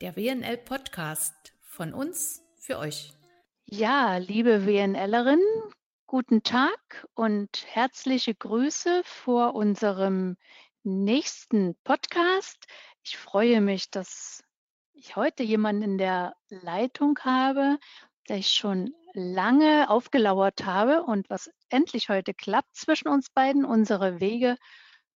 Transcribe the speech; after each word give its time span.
Der 0.00 0.16
WNL 0.16 0.56
Podcast 0.56 1.52
von 1.62 1.94
uns 1.94 2.42
für 2.56 2.78
euch. 2.78 3.12
Ja, 3.66 4.16
liebe 4.16 4.66
WNLerin, 4.66 5.40
guten 6.06 6.42
Tag 6.42 7.06
und 7.14 7.64
herzliche 7.68 8.34
Grüße 8.34 9.02
vor 9.04 9.54
unserem 9.54 10.36
nächsten 10.82 11.76
Podcast. 11.84 12.66
Ich 13.04 13.16
freue 13.16 13.60
mich, 13.60 13.90
dass 13.90 14.42
ich 14.92 15.16
heute 15.16 15.42
jemanden 15.42 15.82
in 15.82 15.98
der 15.98 16.34
Leitung 16.48 17.18
habe, 17.20 17.78
der 18.28 18.38
ich 18.38 18.50
schon 18.50 18.94
lange 19.14 19.88
aufgelauert 19.90 20.64
habe 20.64 21.02
und 21.02 21.30
was 21.30 21.50
endlich 21.68 22.08
heute 22.08 22.34
klappt 22.34 22.74
zwischen 22.76 23.08
uns 23.08 23.30
beiden. 23.30 23.64
Unsere 23.64 24.20
Wege 24.20 24.56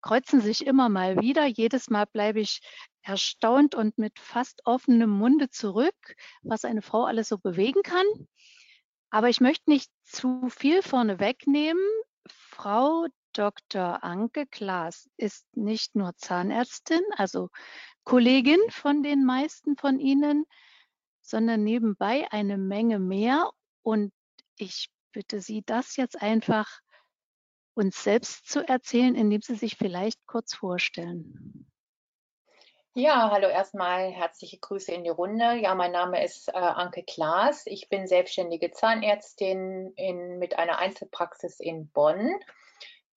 kreuzen 0.01 0.41
sich 0.41 0.65
immer 0.65 0.89
mal 0.89 1.19
wieder. 1.19 1.45
Jedes 1.45 1.89
Mal 1.89 2.05
bleibe 2.05 2.39
ich 2.39 2.61
erstaunt 3.03 3.75
und 3.75 3.97
mit 3.97 4.19
fast 4.19 4.61
offenem 4.65 5.09
Munde 5.09 5.49
zurück, 5.49 6.15
was 6.43 6.65
eine 6.65 6.81
Frau 6.81 7.05
alles 7.05 7.29
so 7.29 7.37
bewegen 7.37 7.83
kann. 7.83 8.05
Aber 9.09 9.29
ich 9.29 9.41
möchte 9.41 9.69
nicht 9.69 9.91
zu 10.03 10.47
viel 10.49 10.81
vorne 10.81 11.19
wegnehmen. 11.19 11.83
Frau 12.27 13.07
Dr. 13.33 14.03
Anke 14.03 14.45
Klaas 14.45 15.09
ist 15.17 15.45
nicht 15.55 15.95
nur 15.95 16.15
Zahnärztin, 16.17 17.01
also 17.15 17.49
Kollegin 18.03 18.59
von 18.69 19.03
den 19.03 19.25
meisten 19.25 19.77
von 19.77 19.99
Ihnen, 19.99 20.45
sondern 21.21 21.63
nebenbei 21.63 22.27
eine 22.31 22.57
Menge 22.57 22.99
mehr. 22.99 23.49
Und 23.83 24.13
ich 24.57 24.89
bitte 25.11 25.41
Sie, 25.41 25.63
das 25.65 25.95
jetzt 25.95 26.21
einfach 26.21 26.79
uns 27.73 28.03
selbst 28.03 28.49
zu 28.49 28.67
erzählen, 28.67 29.15
indem 29.15 29.41
Sie 29.41 29.55
sich 29.55 29.75
vielleicht 29.75 30.25
kurz 30.25 30.53
vorstellen. 30.53 31.67
Ja, 32.93 33.31
hallo 33.31 33.47
erstmal 33.47 34.11
herzliche 34.11 34.59
Grüße 34.59 34.91
in 34.91 35.05
die 35.05 35.09
Runde. 35.09 35.55
Ja, 35.55 35.75
mein 35.75 35.93
Name 35.93 36.21
ist 36.25 36.49
äh, 36.49 36.57
Anke 36.57 37.03
Klaas. 37.03 37.65
Ich 37.65 37.87
bin 37.87 38.05
selbstständige 38.05 38.71
Zahnärztin 38.71 39.93
in, 39.95 40.39
mit 40.39 40.59
einer 40.59 40.77
Einzelpraxis 40.77 41.61
in 41.61 41.89
Bonn. 41.89 42.37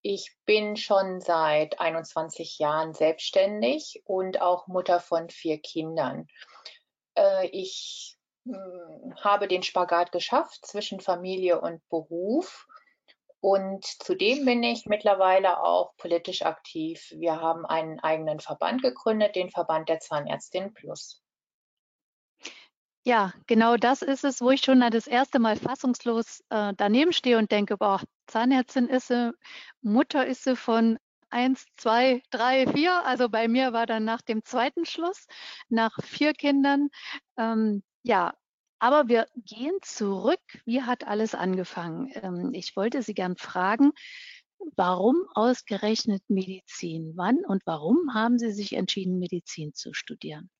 Ich 0.01 0.33
bin 0.45 0.77
schon 0.77 1.19
seit 1.19 1.81
21 1.81 2.57
Jahren 2.57 2.93
selbstständig 2.93 4.01
und 4.05 4.39
auch 4.39 4.67
Mutter 4.67 5.01
von 5.01 5.29
vier 5.29 5.57
Kindern. 5.59 6.27
Äh, 7.17 7.47
ich 7.47 8.14
habe 9.23 9.47
den 9.47 9.63
Spagat 9.63 10.11
geschafft 10.11 10.65
zwischen 10.65 10.99
Familie 10.99 11.59
und 11.61 11.87
Beruf 11.89 12.67
und 13.45 13.85
zudem 13.85 14.43
bin 14.43 14.63
ich 14.63 14.87
mittlerweile 14.87 15.61
auch 15.61 15.95
politisch 15.97 16.41
aktiv. 16.41 17.13
Wir 17.15 17.39
haben 17.39 17.63
einen 17.63 17.99
eigenen 17.99 18.39
Verband 18.39 18.81
gegründet, 18.81 19.35
den 19.35 19.51
Verband 19.51 19.87
der 19.87 19.99
Zahnärztin 19.99 20.73
Plus. 20.73 21.21
Ja, 23.03 23.33
genau 23.45 23.77
das 23.77 24.01
ist 24.01 24.23
es, 24.23 24.41
wo 24.41 24.49
ich 24.49 24.61
schon 24.61 24.79
das 24.79 25.05
erste 25.05 25.37
Mal 25.37 25.57
fassungslos 25.57 26.43
äh, 26.49 26.73
daneben 26.75 27.13
stehe 27.13 27.37
und 27.37 27.51
denke, 27.51 27.77
boah, 27.77 28.01
Zahnärztin 28.25 28.87
ist 28.87 29.09
sie, 29.09 29.31
Mutter 29.81 30.25
ist 30.25 30.43
sie 30.43 30.55
von 30.55 30.97
eins, 31.29 31.67
zwei, 31.77 32.23
drei, 32.31 32.65
vier. 32.65 33.05
Also 33.05 33.29
bei 33.29 33.47
mir 33.47 33.73
war 33.73 33.85
dann 33.85 34.05
nach 34.05 34.23
dem 34.23 34.43
zweiten 34.43 34.85
Schluss, 34.85 35.27
nach 35.69 35.95
vier 36.01 36.33
Kindern. 36.33 36.89
Ähm, 37.37 37.83
ja, 38.05 38.35
aber 38.79 39.07
wir 39.07 39.27
gehen 39.35 39.77
zurück. 39.81 40.39
Wie 40.65 40.83
hat 40.83 41.07
alles 41.07 41.33
angefangen? 41.33 42.11
Ähm, 42.13 42.51
ich 42.53 42.75
wollte 42.75 43.01
Sie 43.01 43.15
gern 43.15 43.35
fragen, 43.35 43.93
warum 44.75 45.27
ausgerechnet 45.33 46.21
Medizin? 46.27 47.13
Wann 47.15 47.43
und 47.45 47.63
warum 47.65 48.13
haben 48.13 48.37
Sie 48.37 48.51
sich 48.51 48.73
entschieden, 48.73 49.17
Medizin 49.17 49.73
zu 49.73 49.93
studieren? 49.93 50.51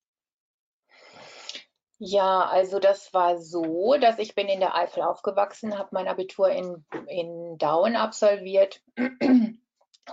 Ja, 1.98 2.44
also 2.46 2.78
das 2.78 3.14
war 3.14 3.38
so, 3.38 3.96
dass 3.98 4.18
ich 4.18 4.34
bin 4.34 4.48
in 4.48 4.60
der 4.60 4.74
Eifel 4.74 5.02
aufgewachsen, 5.02 5.78
habe 5.78 5.90
mein 5.92 6.08
Abitur 6.08 6.50
in, 6.50 6.84
in 7.06 7.56
Dauen 7.58 7.96
absolviert. 7.96 8.82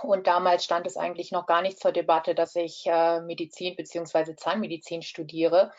Und 0.02 0.26
damals 0.26 0.64
stand 0.64 0.86
es 0.86 0.96
eigentlich 0.96 1.30
noch 1.30 1.46
gar 1.46 1.62
nicht 1.62 1.78
zur 1.78 1.92
Debatte, 1.92 2.34
dass 2.34 2.56
ich 2.56 2.84
äh, 2.86 3.20
Medizin 3.20 3.76
bzw. 3.76 4.34
Zahnmedizin 4.34 5.02
studiere. 5.02 5.72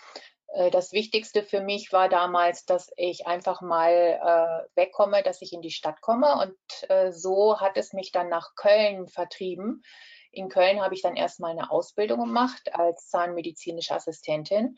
Äh, 0.56 0.72
das 0.72 0.94
Wichtigste 0.94 1.44
für 1.44 1.62
mich 1.62 1.92
war 1.92 2.10
damals, 2.10 2.66
dass 2.66 2.92
ich 2.98 3.28
einfach 3.28 3.62
mal 3.62 3.92
äh, 3.92 4.80
wegkomme, 4.80 5.22
dass 5.22 5.42
ich 5.42 5.54
in 5.54 5.62
die 5.62 5.72
Stadt 5.72 6.02
komme. 6.02 6.36
Und 6.42 6.90
äh, 6.90 7.12
so 7.12 7.60
hat 7.60 7.78
es 7.78 7.94
mich 7.94 8.12
dann 8.12 8.30
nach 8.30 8.56
Köln 8.56 9.08
vertrieben. 9.08 9.84
In 10.32 10.50
Köln 10.50 10.82
habe 10.82 10.96
ich 10.96 11.02
dann 11.02 11.16
erstmal 11.16 11.52
eine 11.52 11.72
Ausbildung 11.72 12.20
gemacht 12.20 12.74
als 12.74 13.08
zahnmedizinische 13.08 13.94
Assistentin. 13.94 14.78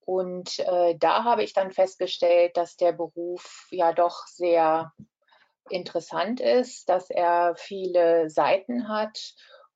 Und 0.00 0.58
äh, 0.58 0.96
da 0.98 1.24
habe 1.24 1.42
ich 1.42 1.54
dann 1.54 1.72
festgestellt, 1.72 2.56
dass 2.56 2.76
der 2.76 2.92
Beruf 2.92 3.66
ja 3.70 3.92
doch 3.92 4.26
sehr 4.26 4.92
interessant 5.70 6.40
ist, 6.40 6.90
dass 6.90 7.08
er 7.08 7.54
viele 7.56 8.28
Seiten 8.28 8.88
hat 8.88 9.18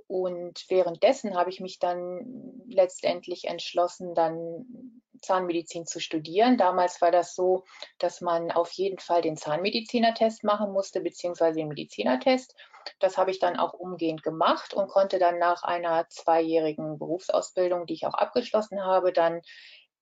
und 0.09 0.65
währenddessen 0.71 1.37
habe 1.37 1.51
ich 1.51 1.61
mich 1.61 1.79
dann 1.79 2.63
letztendlich 2.67 3.45
entschlossen, 3.45 4.15
dann 4.15 5.01
Zahnmedizin 5.21 5.85
zu 5.87 6.01
studieren. 6.01 6.57
Damals 6.57 7.03
war 7.03 7.11
das 7.11 7.35
so, 7.35 7.65
dass 7.99 8.23
man 8.23 8.51
auf 8.51 8.71
jeden 8.73 8.99
Fall 8.99 9.21
den 9.21 9.37
Zahnmedizinertest 9.37 10.45
machen 10.45 10.73
musste, 10.73 11.01
beziehungsweise 11.01 11.57
den 11.57 11.69
Medizinertest. 11.69 12.57
Das 13.01 13.19
habe 13.19 13.31
ich 13.31 13.39
dann 13.39 13.59
auch 13.59 13.75
umgehend 13.75 14.23
gemacht 14.23 14.73
und 14.73 14.89
konnte 14.89 15.19
dann 15.19 15.39
nach 15.39 15.63
einer 15.63 16.09
zweijährigen 16.09 16.99
Berufsausbildung, 16.99 17.85
die 17.85 17.95
ich 17.95 18.07
auch 18.07 18.15
abgeschlossen 18.15 18.83
habe, 18.83 19.13
dann 19.13 19.43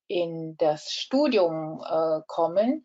in 0.07 0.57
das 0.57 0.93
Studium 0.93 1.83
äh, 1.85 2.21
kommen 2.29 2.85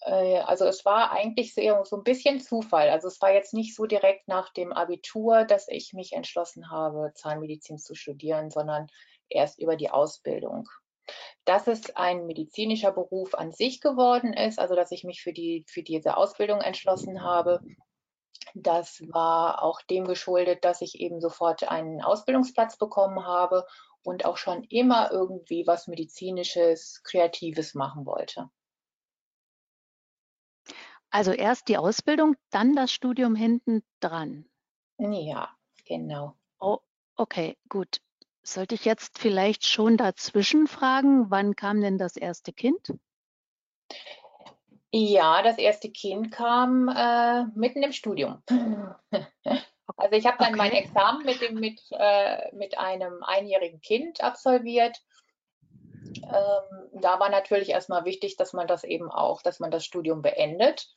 also 0.00 0.64
es 0.64 0.84
war 0.84 1.10
eigentlich 1.12 1.54
sehr, 1.54 1.84
so 1.84 1.96
ein 1.96 2.04
bisschen 2.04 2.40
Zufall. 2.40 2.88
Also 2.90 3.08
es 3.08 3.20
war 3.20 3.32
jetzt 3.32 3.54
nicht 3.54 3.74
so 3.74 3.86
direkt 3.86 4.28
nach 4.28 4.52
dem 4.52 4.72
Abitur, 4.72 5.44
dass 5.44 5.68
ich 5.68 5.92
mich 5.92 6.12
entschlossen 6.12 6.70
habe, 6.70 7.12
Zahnmedizin 7.14 7.78
zu 7.78 7.94
studieren, 7.94 8.50
sondern 8.50 8.86
erst 9.28 9.58
über 9.58 9.76
die 9.76 9.90
Ausbildung. 9.90 10.68
Dass 11.44 11.66
es 11.66 11.96
ein 11.96 12.26
medizinischer 12.26 12.92
Beruf 12.92 13.34
an 13.34 13.52
sich 13.52 13.80
geworden 13.80 14.34
ist, 14.34 14.58
also 14.58 14.74
dass 14.74 14.92
ich 14.92 15.04
mich 15.04 15.22
für, 15.22 15.32
die, 15.32 15.64
für 15.66 15.82
diese 15.82 16.16
Ausbildung 16.16 16.60
entschlossen 16.60 17.22
habe, 17.22 17.60
das 18.54 19.02
war 19.08 19.62
auch 19.62 19.80
dem 19.82 20.06
geschuldet, 20.06 20.64
dass 20.64 20.80
ich 20.80 21.00
eben 21.00 21.20
sofort 21.20 21.68
einen 21.68 22.02
Ausbildungsplatz 22.02 22.76
bekommen 22.76 23.26
habe 23.26 23.66
und 24.02 24.24
auch 24.24 24.36
schon 24.36 24.64
immer 24.64 25.10
irgendwie 25.10 25.66
was 25.66 25.86
medizinisches, 25.86 27.02
kreatives 27.04 27.74
machen 27.74 28.06
wollte. 28.06 28.48
Also 31.10 31.32
erst 31.32 31.68
die 31.68 31.78
Ausbildung, 31.78 32.36
dann 32.50 32.74
das 32.74 32.92
Studium 32.92 33.34
hinten 33.34 33.82
dran. 34.00 34.44
Ja, 34.98 35.48
genau. 35.86 36.34
Oh, 36.60 36.78
okay, 37.16 37.56
gut. 37.68 38.00
Sollte 38.42 38.74
ich 38.74 38.84
jetzt 38.84 39.18
vielleicht 39.18 39.66
schon 39.66 39.96
dazwischen 39.96 40.66
fragen, 40.66 41.30
wann 41.30 41.56
kam 41.56 41.80
denn 41.80 41.98
das 41.98 42.16
erste 42.16 42.52
Kind? 42.52 42.92
Ja, 44.90 45.42
das 45.42 45.58
erste 45.58 45.90
Kind 45.90 46.32
kam 46.32 46.88
äh, 46.88 47.44
mitten 47.54 47.82
im 47.82 47.92
Studium. 47.92 48.42
also 49.96 50.12
ich 50.12 50.26
habe 50.26 50.38
dann 50.38 50.54
okay. 50.54 50.56
mein 50.56 50.72
Examen 50.72 51.24
mit, 51.24 51.42
dem, 51.42 51.54
mit, 51.56 51.80
äh, 51.90 52.54
mit 52.54 52.78
einem 52.78 53.22
einjährigen 53.22 53.80
Kind 53.80 54.22
absolviert. 54.22 54.96
Ähm, 56.22 57.00
da 57.00 57.20
war 57.20 57.28
natürlich 57.28 57.68
erstmal 57.70 58.04
wichtig, 58.04 58.36
dass 58.36 58.54
man 58.54 58.66
das 58.66 58.84
eben 58.84 59.10
auch, 59.10 59.42
dass 59.42 59.60
man 59.60 59.70
das 59.70 59.84
Studium 59.84 60.22
beendet. 60.22 60.88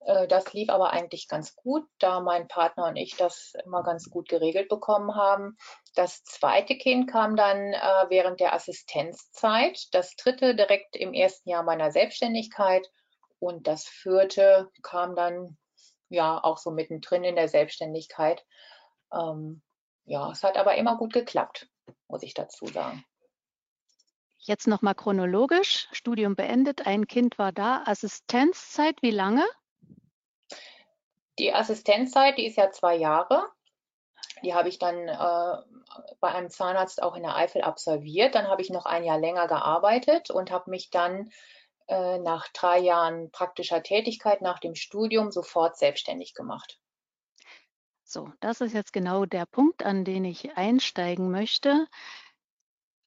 Äh, 0.00 0.26
das 0.28 0.52
lief 0.52 0.68
aber 0.70 0.90
eigentlich 0.90 1.28
ganz 1.28 1.54
gut, 1.54 1.84
da 1.98 2.20
mein 2.20 2.48
Partner 2.48 2.86
und 2.86 2.96
ich 2.96 3.16
das 3.16 3.52
immer 3.64 3.82
ganz 3.82 4.10
gut 4.10 4.28
geregelt 4.28 4.68
bekommen 4.68 5.14
haben. 5.14 5.56
Das 5.94 6.24
zweite 6.24 6.76
Kind 6.76 7.10
kam 7.10 7.36
dann 7.36 7.72
äh, 7.72 8.06
während 8.08 8.40
der 8.40 8.54
Assistenzzeit, 8.54 9.88
das 9.92 10.16
dritte 10.16 10.54
direkt 10.54 10.96
im 10.96 11.14
ersten 11.14 11.48
Jahr 11.50 11.62
meiner 11.62 11.90
Selbstständigkeit 11.90 12.88
und 13.38 13.66
das 13.66 13.84
vierte 13.84 14.70
kam 14.82 15.14
dann 15.14 15.56
ja 16.08 16.42
auch 16.42 16.58
so 16.58 16.70
mittendrin 16.70 17.24
in 17.24 17.36
der 17.36 17.48
Selbstständigkeit. 17.48 18.44
Ähm, 19.12 19.62
ja, 20.04 20.30
es 20.30 20.42
hat 20.42 20.56
aber 20.56 20.76
immer 20.76 20.96
gut 20.96 21.12
geklappt, 21.12 21.68
muss 22.08 22.22
ich 22.22 22.34
dazu 22.34 22.66
sagen. 22.66 23.04
Jetzt 24.38 24.66
nochmal 24.66 24.94
chronologisch. 24.94 25.88
Studium 25.92 26.34
beendet, 26.34 26.86
ein 26.86 27.06
Kind 27.06 27.38
war 27.38 27.52
da. 27.52 27.82
Assistenzzeit, 27.84 29.02
wie 29.02 29.10
lange? 29.10 29.44
Die 31.38 31.52
Assistenzzeit, 31.52 32.38
die 32.38 32.46
ist 32.46 32.56
ja 32.56 32.70
zwei 32.70 32.96
Jahre. 32.96 33.48
Die 34.42 34.54
habe 34.54 34.68
ich 34.68 34.78
dann 34.78 35.08
äh, 35.08 35.62
bei 36.20 36.28
einem 36.28 36.50
Zahnarzt 36.50 37.02
auch 37.02 37.16
in 37.16 37.22
der 37.22 37.36
Eifel 37.36 37.62
absolviert. 37.62 38.34
Dann 38.34 38.48
habe 38.48 38.62
ich 38.62 38.70
noch 38.70 38.86
ein 38.86 39.04
Jahr 39.04 39.18
länger 39.18 39.48
gearbeitet 39.48 40.30
und 40.30 40.50
habe 40.50 40.70
mich 40.70 40.90
dann 40.90 41.30
äh, 41.88 42.18
nach 42.18 42.48
drei 42.48 42.78
Jahren 42.78 43.30
praktischer 43.30 43.82
Tätigkeit 43.82 44.42
nach 44.42 44.58
dem 44.58 44.74
Studium 44.74 45.30
sofort 45.30 45.76
selbstständig 45.76 46.34
gemacht. 46.34 46.78
So, 48.04 48.32
das 48.40 48.60
ist 48.60 48.74
jetzt 48.74 48.92
genau 48.92 49.26
der 49.26 49.46
Punkt, 49.46 49.84
an 49.84 50.04
den 50.04 50.24
ich 50.24 50.56
einsteigen 50.56 51.30
möchte. 51.30 51.86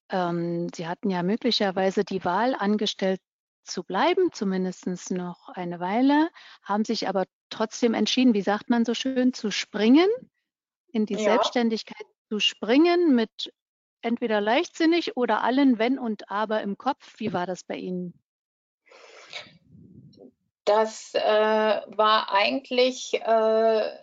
Ähm, 0.10 0.70
Sie 0.76 0.88
hatten 0.88 1.10
ja 1.10 1.24
möglicherweise 1.24 2.04
die 2.04 2.24
Wahl, 2.26 2.56
angestellt 2.56 3.22
zu 3.64 3.84
bleiben, 3.84 4.32
zumindest 4.32 5.12
noch 5.12 5.50
eine 5.50 5.80
Weile, 5.80 6.30
haben 6.64 6.86
sich 6.86 7.08
aber 7.08 7.26
trotzdem 7.50 7.94
entschieden, 7.94 8.34
wie 8.34 8.42
sagt 8.42 8.70
man 8.70 8.86
so 8.86 8.94
schön, 8.94 9.34
zu 9.34 9.52
springen, 9.52 10.10
in 10.92 11.06
die 11.06 11.16
ja. 11.16 11.20
Selbstständigkeit 11.20 12.06
zu 12.30 12.40
springen 12.40 13.16
mit 13.16 13.54
entweder 14.02 14.42
leichtsinnig 14.42 15.16
oder 15.16 15.44
allen 15.44 15.78
Wenn 15.80 16.00
und 16.00 16.30
Aber 16.30 16.62
im 16.62 16.78
Kopf. 16.78 17.16
Wie 17.18 17.34
war 17.34 17.46
das 17.46 17.64
bei 17.64 17.76
Ihnen? 17.76 18.14
Das 20.66 21.14
äh, 21.14 21.20
war 21.20 22.32
eigentlich 22.32 23.14
äh, 23.14 23.98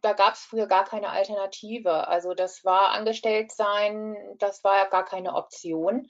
da 0.00 0.12
gab 0.12 0.34
es 0.34 0.44
früher 0.44 0.66
gar 0.66 0.84
keine 0.84 1.10
Alternative. 1.10 2.08
Also 2.08 2.34
das 2.34 2.64
war 2.64 2.90
Angestelltsein, 2.90 4.16
das 4.38 4.64
war 4.64 4.76
ja 4.76 4.88
gar 4.88 5.04
keine 5.04 5.34
Option. 5.34 6.08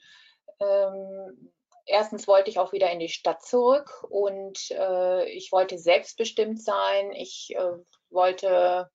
Ähm, 0.59 1.51
erstens 1.85 2.27
wollte 2.27 2.49
ich 2.49 2.59
auch 2.59 2.71
wieder 2.71 2.91
in 2.91 2.99
die 2.99 3.09
Stadt 3.09 3.43
zurück 3.43 4.03
und 4.09 4.71
äh, 4.71 5.29
ich 5.29 5.51
wollte 5.51 5.77
selbstbestimmt 5.77 6.61
sein. 6.61 7.11
Ich 7.13 7.53
äh, 7.55 7.71
wollte 8.09 8.89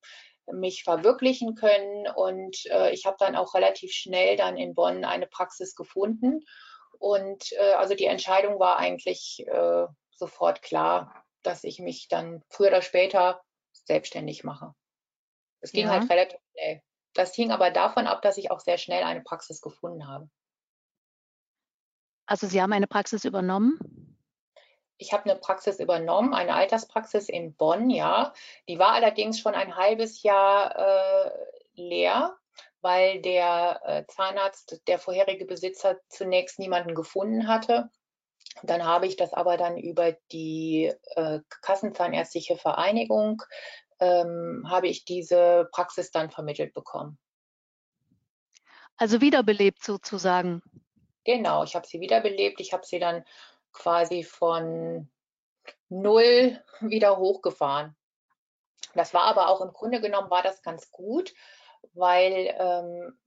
mich 0.52 0.84
verwirklichen 0.84 1.54
können 1.54 2.08
und 2.08 2.64
äh, 2.66 2.90
ich 2.92 3.04
habe 3.04 3.16
dann 3.18 3.36
auch 3.36 3.54
relativ 3.54 3.92
schnell 3.92 4.36
dann 4.36 4.56
in 4.56 4.74
Bonn 4.74 5.04
eine 5.04 5.26
Praxis 5.26 5.74
gefunden. 5.74 6.40
Und 6.98 7.52
äh, 7.52 7.72
also 7.72 7.94
die 7.94 8.06
Entscheidung 8.06 8.58
war 8.58 8.78
eigentlich 8.78 9.44
äh, 9.46 9.86
sofort 10.16 10.62
klar, 10.62 11.24
dass 11.42 11.64
ich 11.64 11.78
mich 11.78 12.08
dann 12.08 12.42
früher 12.48 12.68
oder 12.68 12.82
später 12.82 13.40
selbstständig 13.72 14.42
mache. 14.42 14.74
Es 15.60 15.72
ging 15.72 15.86
ja. 15.86 15.92
halt 15.92 16.10
relativ 16.10 16.40
schnell. 16.52 16.82
Das 17.14 17.34
hing 17.34 17.50
aber 17.50 17.70
davon 17.70 18.06
ab, 18.06 18.22
dass 18.22 18.36
ich 18.36 18.50
auch 18.50 18.60
sehr 18.60 18.78
schnell 18.78 19.02
eine 19.02 19.22
Praxis 19.22 19.60
gefunden 19.60 20.08
habe. 20.08 20.28
Also 22.28 22.46
Sie 22.46 22.60
haben 22.60 22.74
eine 22.74 22.86
Praxis 22.86 23.24
übernommen? 23.24 23.78
Ich 24.98 25.14
habe 25.14 25.24
eine 25.24 25.40
Praxis 25.40 25.80
übernommen, 25.80 26.34
eine 26.34 26.54
Alterspraxis 26.54 27.30
in 27.30 27.54
Bonn, 27.54 27.88
ja. 27.88 28.34
Die 28.68 28.78
war 28.78 28.92
allerdings 28.92 29.40
schon 29.40 29.54
ein 29.54 29.76
halbes 29.76 30.22
Jahr 30.22 30.76
äh, 30.76 31.30
leer, 31.74 32.36
weil 32.82 33.22
der 33.22 33.80
äh, 33.82 34.04
Zahnarzt, 34.08 34.82
der 34.88 34.98
vorherige 34.98 35.46
Besitzer, 35.46 35.96
zunächst 36.10 36.58
niemanden 36.58 36.94
gefunden 36.94 37.48
hatte. 37.48 37.88
Dann 38.62 38.84
habe 38.84 39.06
ich 39.06 39.16
das 39.16 39.32
aber 39.32 39.56
dann 39.56 39.78
über 39.78 40.12
die 40.30 40.92
äh, 41.16 41.40
Kassenzahnärztliche 41.62 42.58
Vereinigung 42.58 43.42
ähm, 44.00 44.66
habe 44.68 44.88
ich 44.88 45.06
diese 45.06 45.66
Praxis 45.72 46.10
dann 46.10 46.30
vermittelt 46.30 46.74
bekommen. 46.74 47.18
Also 48.98 49.22
wiederbelebt 49.22 49.82
sozusagen. 49.82 50.60
Genau, 51.28 51.62
ich 51.62 51.74
habe 51.76 51.86
sie 51.86 52.00
wiederbelebt. 52.00 52.58
Ich 52.58 52.72
habe 52.72 52.86
sie 52.86 52.98
dann 52.98 53.22
quasi 53.74 54.24
von 54.24 55.10
null 55.90 56.58
wieder 56.80 57.18
hochgefahren. 57.18 57.94
Das 58.94 59.12
war 59.12 59.24
aber 59.24 59.50
auch 59.50 59.60
im 59.60 59.74
Grunde 59.74 60.00
genommen 60.00 60.30
war 60.30 60.42
das 60.42 60.62
ganz 60.62 60.90
gut, 60.90 61.34
weil 61.92 62.56
ähm, 62.58 63.18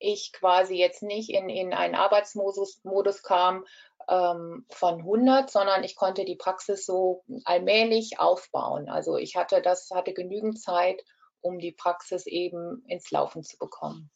ich 0.00 0.32
quasi 0.32 0.74
jetzt 0.74 1.04
nicht 1.04 1.30
in, 1.30 1.48
in 1.48 1.72
einen 1.72 1.94
Arbeitsmodus 1.94 2.82
Modus 2.82 3.22
kam, 3.22 3.64
ähm, 4.08 4.66
von 4.68 4.98
100, 4.98 5.48
sondern 5.48 5.84
ich 5.84 5.94
konnte 5.94 6.24
die 6.24 6.34
Praxis 6.34 6.84
so 6.86 7.22
allmählich 7.44 8.18
aufbauen. 8.18 8.88
Also 8.88 9.16
ich 9.16 9.36
hatte 9.36 9.62
das, 9.62 9.90
hatte 9.92 10.12
genügend 10.12 10.60
Zeit, 10.60 11.04
um 11.40 11.60
die 11.60 11.72
Praxis 11.72 12.26
eben 12.26 12.82
ins 12.88 13.12
Laufen 13.12 13.44
zu 13.44 13.58
bekommen. 13.58 14.10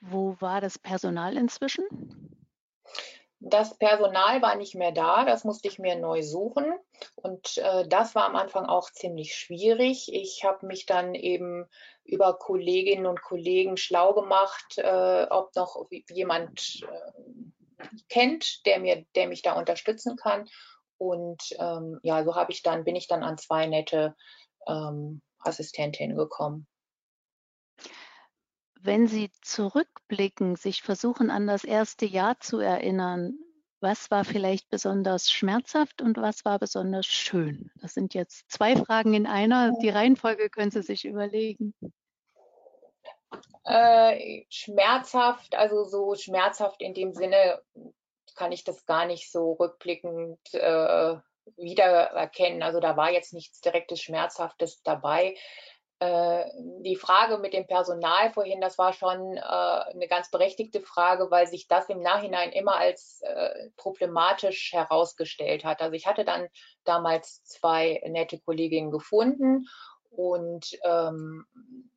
Wo 0.00 0.36
war 0.40 0.60
das 0.60 0.78
Personal 0.78 1.36
inzwischen? 1.36 1.84
Das 3.42 3.78
Personal 3.78 4.42
war 4.42 4.54
nicht 4.56 4.74
mehr 4.74 4.92
da, 4.92 5.24
das 5.24 5.44
musste 5.44 5.68
ich 5.68 5.78
mir 5.78 5.96
neu 5.96 6.22
suchen 6.22 6.74
und 7.14 7.56
äh, 7.56 7.88
das 7.88 8.14
war 8.14 8.26
am 8.26 8.36
Anfang 8.36 8.66
auch 8.66 8.90
ziemlich 8.90 9.34
schwierig. 9.34 10.12
Ich 10.12 10.44
habe 10.44 10.66
mich 10.66 10.84
dann 10.84 11.14
eben 11.14 11.64
über 12.04 12.34
Kolleginnen 12.34 13.06
und 13.06 13.22
Kollegen 13.22 13.78
schlau 13.78 14.12
gemacht, 14.12 14.76
äh, 14.76 15.26
ob 15.30 15.54
noch 15.56 15.86
jemand 16.10 16.82
äh, 16.82 17.86
kennt, 18.10 18.66
der 18.66 18.78
mir, 18.78 19.06
der 19.14 19.26
mich 19.26 19.40
da 19.40 19.58
unterstützen 19.58 20.16
kann. 20.16 20.46
Und 20.98 21.42
ähm, 21.58 21.98
ja, 22.02 22.22
so 22.24 22.36
habe 22.36 22.52
ich 22.52 22.62
dann, 22.62 22.84
bin 22.84 22.94
ich 22.94 23.08
dann 23.08 23.22
an 23.22 23.38
zwei 23.38 23.66
nette 23.66 24.14
ähm, 24.68 25.22
Assistentinnen 25.38 26.14
gekommen. 26.14 26.66
Wenn 28.82 29.06
Sie 29.06 29.30
zurückblicken, 29.42 30.56
sich 30.56 30.82
versuchen, 30.82 31.30
an 31.30 31.46
das 31.46 31.64
erste 31.64 32.06
Jahr 32.06 32.40
zu 32.40 32.58
erinnern, 32.58 33.38
was 33.80 34.10
war 34.10 34.24
vielleicht 34.24 34.68
besonders 34.70 35.30
schmerzhaft 35.30 36.02
und 36.02 36.16
was 36.18 36.44
war 36.44 36.58
besonders 36.58 37.06
schön? 37.06 37.70
Das 37.80 37.94
sind 37.94 38.14
jetzt 38.14 38.50
zwei 38.50 38.76
Fragen 38.76 39.14
in 39.14 39.26
einer. 39.26 39.72
Die 39.82 39.88
Reihenfolge 39.88 40.50
können 40.50 40.70
Sie 40.70 40.82
sich 40.82 41.04
überlegen. 41.04 41.74
Äh, 43.64 44.44
schmerzhaft, 44.48 45.54
also 45.54 45.84
so 45.84 46.14
schmerzhaft 46.14 46.82
in 46.82 46.94
dem 46.94 47.12
Sinne 47.12 47.60
kann 48.34 48.52
ich 48.52 48.64
das 48.64 48.86
gar 48.86 49.06
nicht 49.06 49.30
so 49.30 49.52
rückblickend 49.52 50.38
äh, 50.52 51.16
wiedererkennen. 51.56 52.62
Also 52.62 52.80
da 52.80 52.96
war 52.96 53.12
jetzt 53.12 53.32
nichts 53.32 53.60
direktes 53.60 54.00
Schmerzhaftes 54.00 54.82
dabei. 54.82 55.36
Äh, 56.00 56.46
die 56.80 56.96
Frage 56.96 57.36
mit 57.36 57.52
dem 57.52 57.66
Personal 57.66 58.32
vorhin, 58.32 58.62
das 58.62 58.78
war 58.78 58.94
schon 58.94 59.36
äh, 59.36 59.40
eine 59.40 60.08
ganz 60.08 60.30
berechtigte 60.30 60.80
Frage, 60.80 61.30
weil 61.30 61.46
sich 61.46 61.68
das 61.68 61.90
im 61.90 62.00
Nachhinein 62.00 62.52
immer 62.52 62.76
als 62.76 63.20
äh, 63.20 63.68
problematisch 63.76 64.72
herausgestellt 64.72 65.62
hat. 65.62 65.82
Also 65.82 65.92
ich 65.92 66.06
hatte 66.06 66.24
dann 66.24 66.48
damals 66.84 67.44
zwei 67.44 68.02
nette 68.08 68.40
Kolleginnen 68.40 68.90
gefunden 68.90 69.66
und 70.10 70.78
ähm, 70.84 71.46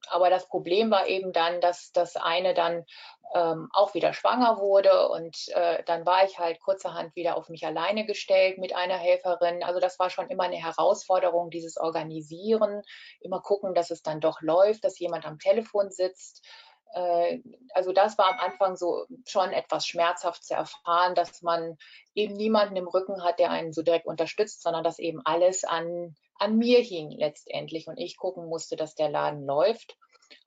aber 0.10 0.30
das 0.30 0.48
Problem 0.48 0.92
war 0.92 1.07
eben 1.07 1.33
dann, 1.33 1.62
dass 1.62 1.92
das 1.92 2.15
eine 2.15 2.54
dann 2.54 2.86
ähm, 3.33 3.69
auch 3.74 3.94
wieder 3.94 4.13
schwanger 4.13 4.60
wurde 4.60 5.10
und 5.10 5.36
äh, 5.50 5.83
dann 5.86 6.06
war 6.06 6.24
ich 6.24 6.38
halt 6.38 6.60
kurzerhand 6.60 7.15
wieder 7.15 7.36
auf 7.36 7.50
mich 7.50 7.65
alleine 7.65 8.06
gestellt 8.06 8.60
mit 8.60 8.75
einer 8.75 8.98
Helferin. 8.98 9.63
Also 9.63 9.80
das 9.80 9.98
war 9.98 10.10
schon 10.10 10.30
immer 10.30 10.44
eine 10.44 10.57
Herausforderung, 10.57 11.50
dieses 11.50 11.77
Organisieren, 11.77 12.83
immer 13.21 13.42
gucken, 13.42 13.74
dass 13.74 13.89
es 13.92 14.04
dann 14.04 14.19
doch 14.19 14.42
läuft, 14.42 14.83
dass 14.83 14.99
jemand 14.99 15.26
am 15.26 15.40
Telefon 15.40 15.90
sitzt. 15.90 16.45
Äh, 16.94 17.40
also 17.73 17.92
das 17.92 18.18
war 18.18 18.28
am 18.28 18.40
Anfang 18.40 18.76
so 18.76 19.06
schon 19.28 19.52
etwas 19.52 19.87
schmerzhaft 19.87 20.44
zu 20.44 20.54
erfahren, 20.54 21.16
dass 21.16 21.42
man 21.42 21.78
eben 22.14 22.35
niemanden 22.35 22.76
im 22.76 22.87
Rücken 22.87 23.23
hat, 23.23 23.40
der 23.40 23.49
einen 23.49 23.73
so 23.73 23.81
direkt 23.81 24.06
unterstützt, 24.06 24.61
sondern 24.61 24.83
dass 24.83 24.99
eben 24.99 25.21
alles 25.26 25.64
an 25.64 26.16
an 26.44 26.57
mir 26.57 26.81
hing 26.81 27.12
letztendlich 27.12 27.88
und 27.88 27.97
ich 27.97 28.18
gucken 28.18 28.47
musste, 28.47 28.76
dass 28.76 28.95
der 28.95 29.09
Laden 29.09 29.45
läuft. 29.45 29.97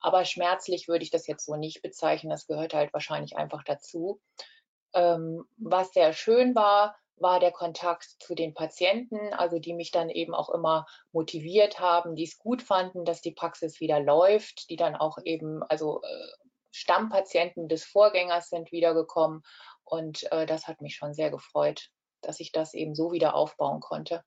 Aber 0.01 0.25
schmerzlich 0.25 0.89
würde 0.89 1.05
ich 1.05 1.11
das 1.11 1.27
jetzt 1.27 1.47
so 1.47 1.57
nicht 1.57 1.81
bezeichnen. 1.81 2.31
Das 2.31 2.47
gehört 2.47 2.75
halt 2.75 2.93
wahrscheinlich 2.93 3.37
einfach 3.37 3.65
dazu. 3.65 4.21
Ähm, 4.95 5.45
was 5.57 5.93
sehr 5.93 6.13
schön 6.13 6.55
war, 6.55 6.97
war 7.17 7.41
der 7.41 7.53
Kontakt 7.53 8.05
zu 8.21 8.35
den 8.35 8.53
Patienten, 8.53 9.33
also 9.33 9.59
die 9.59 9.73
mich 9.73 9.91
dann 9.91 10.11
eben 10.11 10.35
auch 10.35 10.51
immer 10.51 10.87
motiviert 11.13 11.81
haben, 11.81 12.15
die 12.15 12.25
es 12.25 12.39
gut 12.39 12.63
fanden, 12.63 13.07
dass 13.07 13.23
die 13.23 13.33
Praxis 13.33 13.81
wieder 13.81 14.01
läuft, 14.01 14.69
die 14.69 14.77
dann 14.77 14.97
auch 14.97 15.17
eben, 15.25 15.63
also 15.63 16.03
äh, 16.03 16.29
Stammpatienten 16.73 17.69
des 17.69 17.85
Vorgängers 17.85 18.51
sind 18.51 18.71
wiedergekommen. 18.71 19.43
Und 19.85 20.31
äh, 20.31 20.45
das 20.45 20.69
hat 20.69 20.83
mich 20.83 20.97
schon 20.97 21.15
sehr 21.15 21.31
gefreut, 21.31 21.89
dass 22.21 22.39
ich 22.41 22.53
das 22.53 22.75
eben 22.75 22.95
so 22.95 23.13
wieder 23.13 23.35
aufbauen 23.35 23.81
konnte. 23.81 24.23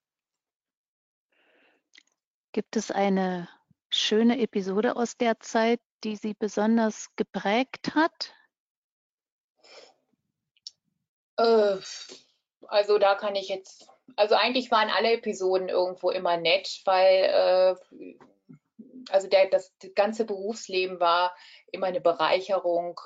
Gibt 2.52 2.76
es 2.76 2.92
eine 2.92 3.48
schöne 3.90 4.40
Episode 4.40 4.96
aus 4.96 5.18
der 5.18 5.40
Zeit, 5.40 5.80
die 6.04 6.16
Sie 6.16 6.34
besonders 6.34 7.08
geprägt 7.16 7.94
hat? 7.96 8.34
Äh, 11.38 11.78
also 12.68 12.98
da 12.98 13.16
kann 13.16 13.36
ich 13.36 13.50
jetzt, 13.50 13.88
also 14.16 14.36
eigentlich 14.36 14.72
waren 14.72 14.90
alle 14.90 15.14
Episoden 15.14 15.70
irgendwo 15.70 16.10
immer 16.10 16.38
nett, 16.38 16.82
weil 16.86 17.24
äh, 17.24 18.16
also 19.10 19.28
der, 19.28 19.50
das 19.50 19.74
ganze 19.96 20.26
Berufsleben 20.26 21.00
war 21.00 21.36
immer 21.72 21.88
eine 21.88 22.02
Bereicherung. 22.02 23.00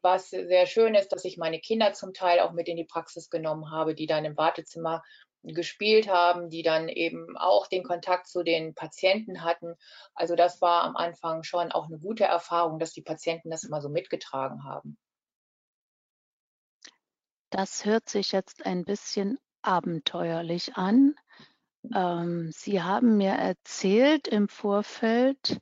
Was 0.00 0.30
sehr 0.30 0.66
schön 0.66 0.94
ist, 0.94 1.12
dass 1.12 1.24
ich 1.24 1.36
meine 1.38 1.60
Kinder 1.60 1.92
zum 1.92 2.12
Teil 2.12 2.40
auch 2.40 2.52
mit 2.52 2.68
in 2.68 2.76
die 2.76 2.84
Praxis 2.84 3.30
genommen 3.30 3.70
habe, 3.70 3.94
die 3.94 4.06
dann 4.06 4.24
im 4.24 4.36
Wartezimmer 4.36 5.02
gespielt 5.42 6.08
haben, 6.08 6.48
die 6.48 6.62
dann 6.62 6.88
eben 6.88 7.36
auch 7.36 7.66
den 7.66 7.82
Kontakt 7.82 8.28
zu 8.28 8.42
den 8.42 8.74
Patienten 8.74 9.42
hatten. 9.42 9.74
Also 10.14 10.36
das 10.36 10.60
war 10.60 10.84
am 10.84 10.96
Anfang 10.96 11.42
schon 11.42 11.72
auch 11.72 11.86
eine 11.86 11.98
gute 11.98 12.24
Erfahrung, 12.24 12.78
dass 12.78 12.92
die 12.92 13.02
Patienten 13.02 13.50
das 13.50 13.64
immer 13.64 13.80
so 13.80 13.88
mitgetragen 13.88 14.64
haben. 14.64 14.96
Das 17.50 17.84
hört 17.84 18.08
sich 18.08 18.32
jetzt 18.32 18.64
ein 18.64 18.84
bisschen 18.84 19.38
abenteuerlich 19.62 20.76
an. 20.76 21.14
Ähm, 21.94 22.50
Sie 22.52 22.82
haben 22.82 23.16
mir 23.16 23.32
erzählt 23.32 24.28
im 24.28 24.48
Vorfeld, 24.48 25.60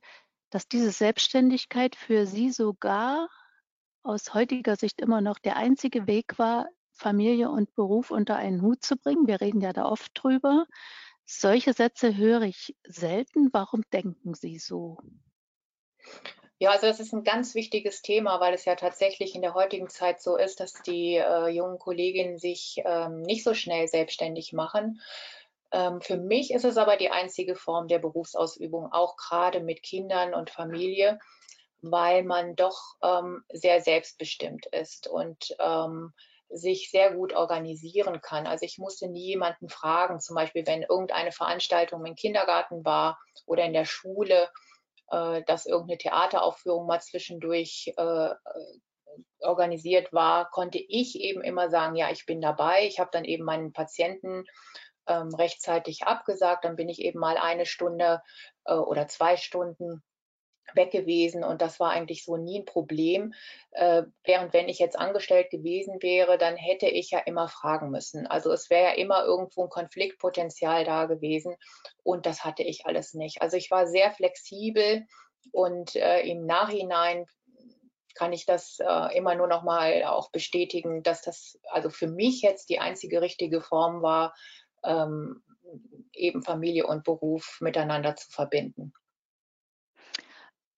dass 0.51 0.67
diese 0.67 0.91
Selbstständigkeit 0.91 1.95
für 1.95 2.25
Sie 2.27 2.51
sogar 2.51 3.29
aus 4.03 4.33
heutiger 4.33 4.75
Sicht 4.75 5.01
immer 5.01 5.21
noch 5.21 5.39
der 5.39 5.57
einzige 5.57 6.07
Weg 6.07 6.37
war, 6.39 6.67
Familie 7.01 7.49
und 7.49 7.73
Beruf 7.75 8.11
unter 8.11 8.35
einen 8.35 8.61
Hut 8.61 8.83
zu 8.83 8.95
bringen. 8.95 9.27
Wir 9.27 9.41
reden 9.41 9.59
ja 9.59 9.73
da 9.73 9.85
oft 9.85 10.11
drüber. 10.13 10.65
Solche 11.25 11.73
Sätze 11.73 12.15
höre 12.15 12.43
ich 12.43 12.75
selten. 12.83 13.49
Warum 13.51 13.83
denken 13.91 14.33
Sie 14.33 14.59
so? 14.59 14.97
Ja, 16.59 16.69
also 16.69 16.85
das 16.85 16.99
ist 16.99 17.11
ein 17.11 17.23
ganz 17.23 17.55
wichtiges 17.55 18.03
Thema, 18.03 18.39
weil 18.39 18.53
es 18.53 18.65
ja 18.65 18.75
tatsächlich 18.75 19.33
in 19.33 19.41
der 19.41 19.55
heutigen 19.55 19.89
Zeit 19.89 20.21
so 20.21 20.37
ist, 20.37 20.59
dass 20.59 20.73
die 20.73 21.15
äh, 21.15 21.47
jungen 21.47 21.79
Kolleginnen 21.79 22.37
sich 22.37 22.81
ähm, 22.85 23.23
nicht 23.23 23.43
so 23.43 23.55
schnell 23.55 23.87
selbstständig 23.87 24.53
machen. 24.53 25.01
Ähm, 25.71 26.01
für 26.01 26.17
mich 26.17 26.53
ist 26.53 26.65
es 26.65 26.77
aber 26.77 26.97
die 26.97 27.09
einzige 27.09 27.55
Form 27.55 27.87
der 27.87 27.97
Berufsausübung, 27.97 28.91
auch 28.91 29.17
gerade 29.17 29.59
mit 29.61 29.81
Kindern 29.81 30.35
und 30.35 30.51
Familie, 30.51 31.17
weil 31.81 32.23
man 32.23 32.55
doch 32.55 32.95
ähm, 33.01 33.43
sehr 33.51 33.81
selbstbestimmt 33.81 34.67
ist 34.67 35.07
und 35.07 35.55
ähm, 35.59 36.13
sich 36.51 36.89
sehr 36.91 37.13
gut 37.13 37.33
organisieren 37.33 38.21
kann. 38.21 38.47
Also 38.47 38.65
ich 38.65 38.77
musste 38.77 39.07
nie 39.07 39.25
jemanden 39.25 39.69
fragen, 39.69 40.19
zum 40.19 40.35
Beispiel 40.35 40.65
wenn 40.67 40.83
irgendeine 40.83 41.31
Veranstaltung 41.31 42.05
im 42.05 42.15
Kindergarten 42.15 42.83
war 42.85 43.19
oder 43.45 43.63
in 43.63 43.73
der 43.73 43.85
Schule, 43.85 44.49
äh, 45.09 45.43
dass 45.43 45.65
irgendeine 45.65 45.97
Theateraufführung 45.97 46.85
mal 46.87 47.01
zwischendurch 47.01 47.93
äh, 47.97 48.29
organisiert 49.39 50.13
war, 50.13 50.49
konnte 50.49 50.77
ich 50.77 51.19
eben 51.19 51.41
immer 51.41 51.69
sagen, 51.69 51.95
ja, 51.95 52.09
ich 52.11 52.25
bin 52.25 52.41
dabei. 52.41 52.85
Ich 52.85 52.99
habe 52.99 53.09
dann 53.11 53.25
eben 53.25 53.43
meinen 53.43 53.73
Patienten 53.73 54.45
ähm, 55.07 55.33
rechtzeitig 55.35 56.03
abgesagt. 56.03 56.65
Dann 56.65 56.75
bin 56.75 56.89
ich 56.89 56.99
eben 56.99 57.19
mal 57.19 57.37
eine 57.37 57.65
Stunde 57.65 58.21
äh, 58.65 58.73
oder 58.73 59.07
zwei 59.07 59.37
Stunden 59.37 60.03
weg 60.75 60.91
gewesen 60.91 61.43
und 61.43 61.61
das 61.61 61.79
war 61.79 61.91
eigentlich 61.91 62.23
so 62.23 62.37
nie 62.37 62.59
ein 62.59 62.65
Problem. 62.65 63.33
Äh, 63.71 64.03
während 64.23 64.53
wenn 64.53 64.69
ich 64.69 64.79
jetzt 64.79 64.97
angestellt 64.97 65.49
gewesen 65.49 66.01
wäre, 66.01 66.37
dann 66.37 66.55
hätte 66.55 66.87
ich 66.87 67.11
ja 67.11 67.19
immer 67.19 67.47
fragen 67.47 67.89
müssen. 67.89 68.27
Also 68.27 68.51
es 68.51 68.69
wäre 68.69 68.91
ja 68.91 68.95
immer 68.95 69.23
irgendwo 69.23 69.63
ein 69.63 69.69
Konfliktpotenzial 69.69 70.85
da 70.85 71.05
gewesen 71.05 71.55
und 72.03 72.25
das 72.25 72.43
hatte 72.43 72.63
ich 72.63 72.85
alles 72.85 73.13
nicht. 73.13 73.41
Also 73.41 73.57
ich 73.57 73.71
war 73.71 73.87
sehr 73.87 74.11
flexibel 74.11 75.05
und 75.51 75.95
äh, 75.95 76.21
im 76.21 76.45
Nachhinein 76.45 77.25
kann 78.13 78.33
ich 78.33 78.45
das 78.45 78.77
äh, 78.79 79.17
immer 79.17 79.35
nur 79.35 79.47
noch 79.47 79.63
mal 79.63 80.03
auch 80.03 80.31
bestätigen, 80.31 81.03
dass 81.03 81.21
das 81.21 81.59
also 81.69 81.89
für 81.89 82.07
mich 82.07 82.41
jetzt 82.41 82.69
die 82.69 82.79
einzige 82.79 83.21
richtige 83.21 83.61
Form 83.61 84.01
war, 84.01 84.35
ähm, 84.83 85.41
eben 86.13 86.43
Familie 86.43 86.87
und 86.87 87.03
Beruf 87.03 87.57
miteinander 87.61 88.15
zu 88.15 88.29
verbinden. 88.29 88.93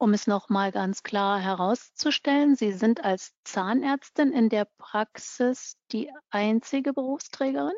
Um 0.04 0.14
es 0.14 0.28
nochmal 0.28 0.74
ganz 0.74 1.02
klar 1.02 1.40
herauszustellen, 1.40 2.58
Sie 2.58 2.74
sind 2.74 3.06
als 3.06 3.32
Zahnärztin 3.46 4.34
in 4.34 4.50
der 4.50 4.68
Praxis 4.78 5.78
die 5.94 6.12
einzige 6.30 6.92
Berufsträgerin? 6.92 7.72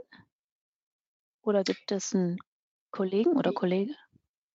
Oder 1.43 1.63
gibt 1.63 1.91
es 1.91 2.15
einen 2.15 2.39
Kollegen 2.89 3.37
oder 3.37 3.53
Kollege? 3.53 3.93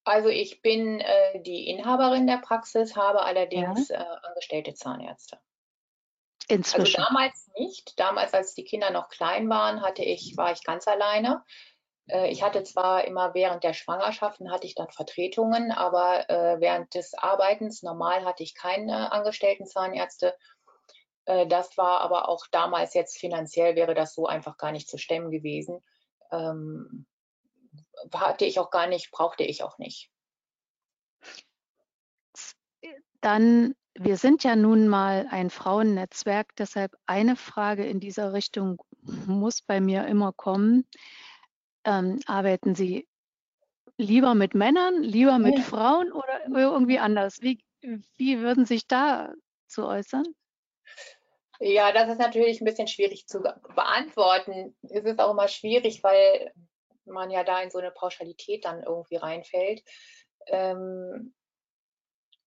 Also 0.02 0.30
ich 0.30 0.62
bin 0.62 0.98
äh, 0.98 1.42
die 1.44 1.68
Inhaberin 1.68 2.26
der 2.26 2.38
Praxis, 2.38 2.96
habe 2.96 3.22
allerdings 3.22 3.88
ja. 3.88 4.00
äh, 4.00 4.26
angestellte 4.26 4.74
Zahnärzte. 4.74 5.36
Also 5.36 6.56
Inzwischen. 6.56 6.96
Also 6.96 7.08
damals 7.08 7.50
nicht. 7.56 8.00
Damals, 8.00 8.34
als 8.34 8.54
die 8.54 8.64
Kinder 8.64 8.90
noch 8.90 9.10
klein 9.10 9.48
waren, 9.48 9.80
hatte 9.80 10.02
ich, 10.02 10.36
war 10.36 10.50
ich 10.50 10.64
ganz 10.64 10.88
alleine. 10.88 11.44
Äh, 12.10 12.30
ich 12.30 12.42
hatte 12.42 12.62
zwar 12.62 13.04
immer 13.04 13.34
während 13.34 13.64
der 13.64 13.74
Schwangerschaften 13.74 14.50
hatte 14.50 14.66
ich 14.66 14.74
dann 14.74 14.90
Vertretungen, 14.90 15.72
aber 15.72 16.28
äh, 16.28 16.60
während 16.60 16.94
des 16.94 17.14
Arbeitens 17.14 17.82
normal 17.82 18.24
hatte 18.24 18.42
ich 18.42 18.54
keine 18.54 19.12
angestellten 19.12 19.66
Zahnärzte. 19.66 20.36
Äh, 21.24 21.46
das 21.46 21.76
war 21.76 22.00
aber 22.00 22.28
auch 22.28 22.46
damals 22.50 22.94
jetzt 22.94 23.18
finanziell 23.18 23.76
wäre 23.76 23.94
das 23.94 24.14
so 24.14 24.26
einfach 24.26 24.56
gar 24.56 24.72
nicht 24.72 24.88
zu 24.88 24.98
stemmen 24.98 25.30
gewesen. 25.30 25.82
Ähm, 26.32 27.06
hatte 28.14 28.44
ich 28.44 28.58
auch 28.58 28.70
gar 28.70 28.86
nicht, 28.86 29.10
brauchte 29.10 29.44
ich 29.44 29.62
auch 29.62 29.78
nicht. 29.78 30.10
Dann 33.20 33.74
wir 33.94 34.16
sind 34.16 34.44
ja 34.44 34.56
nun 34.56 34.88
mal 34.88 35.26
ein 35.30 35.50
Frauennetzwerk, 35.50 36.54
deshalb 36.56 36.96
eine 37.06 37.36
Frage 37.36 37.84
in 37.84 38.00
dieser 38.00 38.32
Richtung 38.32 38.80
muss 39.02 39.62
bei 39.62 39.80
mir 39.80 40.06
immer 40.06 40.32
kommen. 40.32 40.86
Ähm, 41.84 42.20
arbeiten 42.26 42.74
Sie 42.74 43.08
lieber 43.96 44.34
mit 44.34 44.54
Männern, 44.54 45.02
lieber 45.02 45.38
mit 45.38 45.58
ja. 45.58 45.62
Frauen 45.62 46.12
oder 46.12 46.46
irgendwie 46.46 46.98
anders? 46.98 47.40
Wie, 47.40 47.62
wie 48.16 48.40
würden 48.40 48.64
Sie 48.64 48.74
sich 48.74 48.86
da 48.86 49.32
zu 49.66 49.86
äußern? 49.86 50.24
Ja, 51.60 51.92
das 51.92 52.08
ist 52.08 52.18
natürlich 52.18 52.60
ein 52.60 52.64
bisschen 52.64 52.88
schwierig 52.88 53.26
zu 53.26 53.40
beantworten. 53.40 54.74
Es 54.82 55.04
ist 55.04 55.20
auch 55.20 55.32
immer 55.32 55.48
schwierig, 55.48 56.02
weil 56.02 56.52
man 57.04 57.30
ja 57.30 57.44
da 57.44 57.60
in 57.60 57.70
so 57.70 57.78
eine 57.78 57.90
Pauschalität 57.90 58.64
dann 58.64 58.82
irgendwie 58.82 59.16
reinfällt. 59.16 59.82
Ähm, 60.46 61.34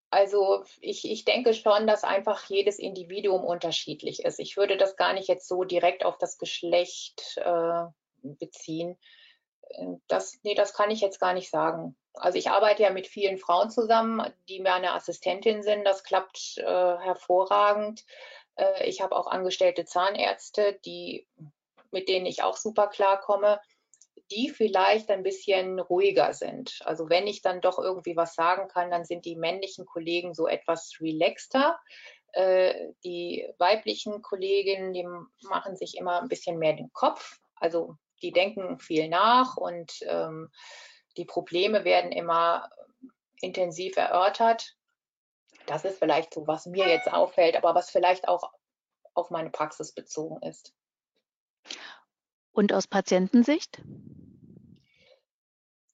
also 0.09 0.63
ich, 0.79 1.09
ich 1.09 1.25
denke 1.25 1.53
schon, 1.53 1.87
dass 1.87 2.03
einfach 2.03 2.47
jedes 2.47 2.79
Individuum 2.79 3.43
unterschiedlich 3.43 4.23
ist. 4.23 4.39
Ich 4.39 4.57
würde 4.57 4.77
das 4.77 4.95
gar 4.95 5.13
nicht 5.13 5.27
jetzt 5.27 5.47
so 5.47 5.63
direkt 5.63 6.05
auf 6.05 6.17
das 6.17 6.37
Geschlecht 6.37 7.37
äh, 7.37 7.85
beziehen. 8.21 8.97
Äh, 9.73 9.97
das, 10.07 10.39
nee, 10.43 10.55
das 10.55 10.73
kann 10.73 10.91
ich 10.91 11.01
jetzt 11.01 11.19
gar 11.19 11.33
nicht 11.33 11.49
sagen. 11.49 11.95
Also 12.13 12.37
ich 12.37 12.49
arbeite 12.49 12.83
ja 12.83 12.91
mit 12.91 13.07
vielen 13.07 13.37
Frauen 13.37 13.69
zusammen, 13.69 14.21
die 14.47 14.59
meine 14.59 14.93
Assistentin 14.93 15.63
sind. 15.63 15.83
Das 15.83 16.03
klappt 16.03 16.57
äh, 16.57 16.63
hervorragend. 16.63 18.05
Äh, 18.55 18.87
ich 18.87 19.01
habe 19.01 19.15
auch 19.15 19.27
angestellte 19.27 19.85
Zahnärzte, 19.85 20.79
die, 20.85 21.27
mit 21.91 22.07
denen 22.07 22.25
ich 22.25 22.43
auch 22.43 22.57
super 22.57 22.87
klarkomme 22.87 23.59
die 24.31 24.49
vielleicht 24.49 25.09
ein 25.09 25.23
bisschen 25.23 25.79
ruhiger 25.79 26.33
sind. 26.33 26.79
Also 26.85 27.09
wenn 27.09 27.27
ich 27.27 27.41
dann 27.41 27.61
doch 27.61 27.79
irgendwie 27.79 28.15
was 28.15 28.35
sagen 28.35 28.67
kann, 28.67 28.91
dann 28.91 29.05
sind 29.05 29.25
die 29.25 29.35
männlichen 29.35 29.85
Kollegen 29.85 30.33
so 30.33 30.47
etwas 30.47 30.97
relaxter. 30.99 31.79
Äh, 32.31 32.93
die 33.03 33.47
weiblichen 33.59 34.21
Kolleginnen, 34.21 34.93
die 34.93 35.07
machen 35.47 35.75
sich 35.75 35.97
immer 35.97 36.21
ein 36.21 36.29
bisschen 36.29 36.57
mehr 36.57 36.73
den 36.73 36.91
Kopf. 36.93 37.39
Also 37.55 37.95
die 38.23 38.31
denken 38.31 38.79
viel 38.79 39.09
nach 39.09 39.57
und 39.57 39.99
ähm, 40.07 40.51
die 41.17 41.25
Probleme 41.25 41.83
werden 41.83 42.11
immer 42.11 42.69
intensiv 43.41 43.97
erörtert. 43.97 44.75
Das 45.67 45.85
ist 45.85 45.99
vielleicht 45.99 46.33
so, 46.33 46.47
was 46.47 46.65
mir 46.65 46.87
jetzt 46.87 47.11
auffällt, 47.11 47.55
aber 47.55 47.75
was 47.75 47.91
vielleicht 47.91 48.27
auch 48.27 48.51
auf 49.13 49.29
meine 49.29 49.49
Praxis 49.49 49.93
bezogen 49.93 50.41
ist. 50.41 50.73
Und 52.51 52.73
aus 52.73 52.87
Patientensicht? 52.87 53.81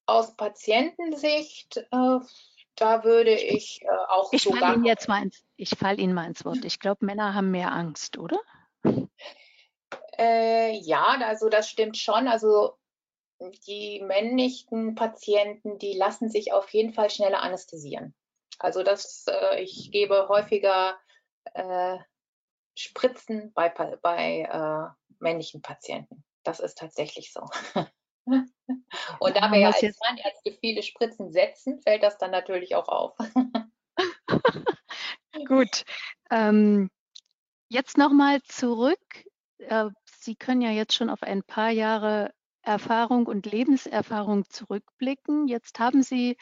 Aus 0.06 0.36
Patientensicht, 0.36 1.78
äh, 1.78 2.20
da 2.76 3.04
würde 3.04 3.34
ich 3.34 3.82
äh, 3.82 3.88
auch 4.10 4.32
ich 4.34 4.44
sogar... 4.44 4.60
Fall 4.60 4.76
Ihnen 4.76 4.86
jetzt 4.86 5.08
mal 5.08 5.24
ins, 5.24 5.44
ich 5.56 5.70
falle 5.70 5.98
Ihnen 5.98 6.14
mal 6.14 6.26
ins 6.26 6.46
Wort. 6.46 6.64
Ich 6.66 6.80
glaube, 6.80 7.06
Männer 7.06 7.34
haben 7.34 7.52
mehr 7.52 7.72
Angst, 7.72 8.18
oder? 8.18 8.40
Äh, 10.20 10.74
ja, 10.74 11.18
also 11.24 11.48
das 11.48 11.70
stimmt 11.70 11.98
schon. 11.98 12.28
Also 12.28 12.78
die 13.68 14.02
männlichen 14.02 14.96
Patienten, 14.96 15.80
die 15.80 15.94
lassen 15.94 16.30
sich 16.30 16.52
auf 16.52 16.70
jeden 16.72 16.94
Fall 16.94 17.10
schneller 17.10 17.42
anästhesieren. 17.42 18.14
Also 18.60 18.84
das, 18.84 19.26
äh, 19.30 19.62
ich 19.62 19.92
gebe 19.92 20.28
häufiger 20.28 21.00
äh, 21.54 21.98
Spritzen 22.78 23.54
bei, 23.54 23.70
bei 23.70 24.42
äh, 24.42 24.90
männlichen 25.20 25.62
Patienten. 25.62 26.26
Das 26.44 26.60
ist 26.60 26.78
tatsächlich 26.78 27.32
so. 27.32 27.46
Und 28.26 29.38
da 29.38 29.50
wir 29.52 29.60
ja 29.60 29.70
als 29.70 29.80
Zahnärzte 29.80 30.52
viele 30.60 30.84
Spritzen 30.84 31.32
setzen, 31.32 31.82
fällt 31.82 32.04
das 32.04 32.18
dann 32.18 32.32
natürlich 32.32 32.76
auch 32.76 32.90
auf. 32.90 33.16
Gut. 35.48 35.86
Ähm, 36.30 36.92
jetzt 37.70 37.98
nochmal 37.98 38.42
zurück. 38.44 39.00
Äh, 39.60 39.90
Sie 40.22 40.36
können 40.36 40.62
ja 40.62 40.72
jetzt 40.72 40.94
schon 40.94 41.10
auf 41.10 41.24
ein 41.24 41.44
paar 41.44 41.70
Jahre 41.70 42.34
Erfahrung 42.62 43.26
und 43.26 43.46
Lebenserfahrung 43.46 44.44
zurückblicken. 44.50 45.48
Jetzt 45.48 45.80
haben 45.80 46.04
Sie, 46.04 46.36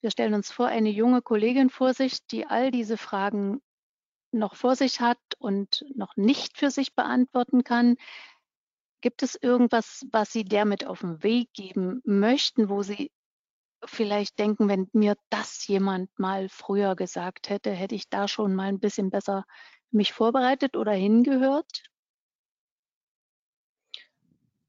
wir 0.00 0.10
stellen 0.10 0.32
uns 0.32 0.50
vor, 0.50 0.68
eine 0.68 0.88
junge 0.88 1.20
Kollegin 1.20 1.68
vor 1.68 1.92
sich, 1.92 2.26
die 2.28 2.46
all 2.46 2.70
diese 2.70 2.96
Fragen 2.96 3.60
noch 4.32 4.54
vor 4.54 4.74
sich 4.74 5.00
hat 5.00 5.18
und 5.38 5.84
noch 5.94 6.16
nicht 6.16 6.56
für 6.56 6.70
sich 6.70 6.94
beantworten 6.94 7.62
kann. 7.62 7.96
Gibt 9.02 9.22
es 9.22 9.34
irgendwas, 9.34 10.06
was 10.12 10.32
Sie 10.32 10.44
der 10.44 10.64
mit 10.64 10.86
auf 10.86 11.00
den 11.00 11.22
Weg 11.22 11.52
geben 11.52 12.00
möchten, 12.04 12.70
wo 12.70 12.82
Sie 12.82 13.12
vielleicht 13.84 14.38
denken, 14.38 14.68
wenn 14.68 14.88
mir 14.92 15.16
das 15.28 15.66
jemand 15.66 16.18
mal 16.18 16.48
früher 16.48 16.96
gesagt 16.96 17.50
hätte, 17.50 17.70
hätte 17.70 17.94
ich 17.94 18.08
da 18.08 18.28
schon 18.28 18.54
mal 18.54 18.68
ein 18.68 18.80
bisschen 18.80 19.10
besser 19.10 19.44
mich 19.90 20.14
vorbereitet 20.14 20.74
oder 20.74 20.92
hingehört? 20.92 21.89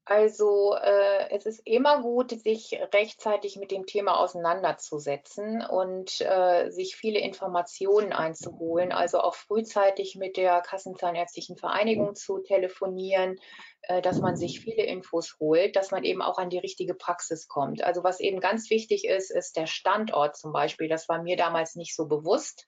Also 0.05 0.75
äh, 0.81 1.29
es 1.29 1.46
ist 1.46 1.62
immer 1.63 2.01
gut, 2.01 2.31
sich 2.31 2.77
rechtzeitig 2.91 3.58
mit 3.58 3.70
dem 3.70 3.86
Thema 3.86 4.20
auseinanderzusetzen 4.20 5.63
und 5.63 6.20
äh, 6.22 6.72
sich 6.72 6.96
viele 6.96 7.20
Informationen 7.20 8.12
einzuholen. 8.12 8.91
Also 8.91 9.20
auch 9.20 9.36
frühzeitig 9.36 10.15
mit 10.15 10.38
der 10.38 10.62
Kassenzahnärztlichen 10.62 11.55
Vereinigung 11.55 12.15
zu 12.15 12.39
telefonieren, 12.39 13.38
äh, 13.84 14.01
dass 14.01 14.20
man 14.20 14.36
sich 14.36 14.60
viele 14.60 14.84
Infos 14.84 15.38
holt, 15.39 15.75
dass 15.75 15.91
man 15.91 16.03
eben 16.03 16.24
auch 16.24 16.39
an 16.39 16.50
die 16.50 16.60
richtige 16.60 16.96
Praxis 16.96 17.48
kommt. 17.48 17.84
Also 17.84 18.03
was 18.03 18.20
eben 18.20 18.39
ganz 18.39 18.72
wichtig 18.72 19.05
ist, 19.05 19.29
ist 19.29 19.55
der 19.55 19.67
Standort 19.67 20.36
zum 20.36 20.51
Beispiel. 20.51 20.89
Das 20.89 21.10
war 21.10 21.22
mir 21.22 21.38
damals 21.38 21.75
nicht 21.75 21.96
so 21.96 22.08
bewusst. 22.08 22.65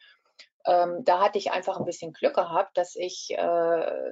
Ähm, 0.66 1.04
da 1.04 1.20
hatte 1.20 1.40
ich 1.40 1.52
einfach 1.52 1.78
ein 1.78 1.86
bisschen 1.86 2.14
Glück 2.14 2.36
gehabt, 2.36 2.78
dass 2.78 2.96
ich 2.96 3.32
äh, 3.32 4.12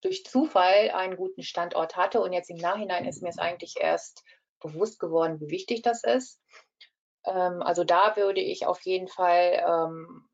durch 0.00 0.24
Zufall 0.24 0.90
einen 0.90 1.16
guten 1.16 1.42
Standort 1.42 1.96
hatte. 1.96 2.20
Und 2.20 2.32
jetzt 2.32 2.50
im 2.50 2.56
Nachhinein 2.56 3.06
ist 3.06 3.22
mir 3.22 3.28
es 3.28 3.38
eigentlich 3.38 3.74
erst 3.78 4.24
bewusst 4.60 4.98
geworden, 4.98 5.40
wie 5.40 5.50
wichtig 5.50 5.82
das 5.82 6.04
ist. 6.04 6.40
Ähm, 7.24 7.62
also 7.62 7.84
da 7.84 8.16
würde 8.16 8.40
ich 8.40 8.66
auf 8.66 8.80
jeden 8.82 9.08
Fall 9.08 9.64
ähm, 9.66 10.28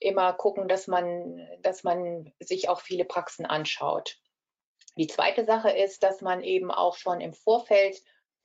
immer 0.00 0.32
gucken, 0.34 0.68
dass 0.68 0.86
man, 0.86 1.46
dass 1.60 1.84
man 1.84 2.32
sich 2.40 2.68
auch 2.68 2.80
viele 2.80 3.04
Praxen 3.04 3.46
anschaut. 3.46 4.18
Die 4.96 5.06
zweite 5.06 5.44
Sache 5.44 5.70
ist, 5.70 6.02
dass 6.02 6.20
man 6.20 6.42
eben 6.42 6.70
auch 6.70 6.96
schon 6.96 7.20
im 7.20 7.32
Vorfeld 7.32 8.00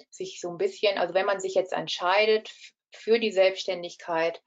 sich 0.09 0.39
so 0.39 0.49
ein 0.49 0.57
bisschen, 0.57 0.97
also 0.97 1.13
wenn 1.13 1.25
man 1.25 1.39
sich 1.39 1.53
jetzt 1.53 1.73
entscheidet 1.73 2.49
für 2.91 3.19
die 3.19 3.31
Selbstständigkeit, 3.31 4.41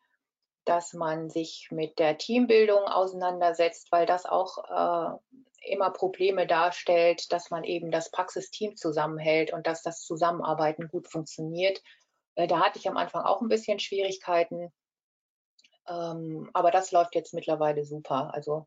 dass 0.65 0.93
man 0.93 1.31
sich 1.31 1.69
mit 1.71 1.99
der 1.99 2.19
Teambildung 2.19 2.85
auseinandersetzt, 2.85 3.91
weil 3.91 4.07
das 4.07 4.27
auch 4.27 4.59
äh, 4.59 5.71
immer 5.71 5.91
Probleme 5.91 6.47
darstellt, 6.47 7.33
dass 7.33 7.51
man 7.51 7.65
eben 7.65 7.91
das 7.91 8.11
Praxisteam 8.11 8.77
zusammenhält 8.77 9.53
und 9.53 9.67
dass 9.67 9.83
das 9.83 10.03
Zusammenarbeiten 10.05 10.89
gut 10.89 11.09
funktioniert. 11.09 11.83
Äh, 12.35 12.47
da 12.47 12.61
hatte 12.61 12.79
ich 12.79 12.89
am 12.89 12.97
Anfang 12.97 13.25
auch 13.25 13.41
ein 13.41 13.49
bisschen 13.49 13.79
Schwierigkeiten, 13.79 14.73
ähm, 15.89 16.51
aber 16.53 16.71
das 16.71 16.93
läuft 16.93 17.15
jetzt 17.15 17.35
mittlerweile 17.35 17.85
super. 17.85 18.33
Also 18.35 18.67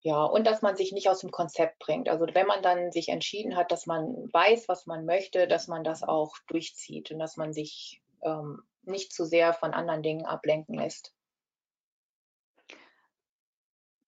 ja, 0.00 0.22
und 0.22 0.46
dass 0.46 0.60
man 0.60 0.76
sich 0.76 0.92
nicht 0.92 1.08
aus 1.08 1.20
dem 1.20 1.30
Konzept 1.30 1.78
bringt. 1.78 2.10
Also 2.10 2.26
wenn 2.34 2.46
man 2.46 2.62
dann 2.62 2.92
sich 2.92 3.08
entschieden 3.08 3.56
hat, 3.56 3.72
dass 3.72 3.86
man 3.86 4.30
weiß, 4.32 4.68
was 4.68 4.86
man 4.86 5.06
möchte, 5.06 5.48
dass 5.48 5.66
man 5.66 5.82
das 5.82 6.02
auch 6.02 6.36
durchzieht 6.46 7.10
und 7.10 7.18
dass 7.18 7.38
man 7.38 7.54
sich 7.54 8.02
ähm, 8.22 8.62
nicht 8.86 9.12
zu 9.12 9.24
sehr 9.24 9.52
von 9.52 9.72
anderen 9.72 10.02
Dingen 10.02 10.26
ablenken 10.26 10.76
lässt. 10.76 11.14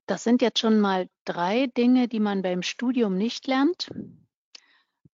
Das 0.06 0.22
sind 0.22 0.40
jetzt 0.40 0.60
schon 0.60 0.78
mal 0.78 1.08
drei 1.24 1.66
Dinge, 1.66 2.06
die 2.06 2.20
man 2.20 2.42
beim 2.42 2.62
Studium 2.62 3.16
nicht 3.16 3.46
lernt. 3.48 3.90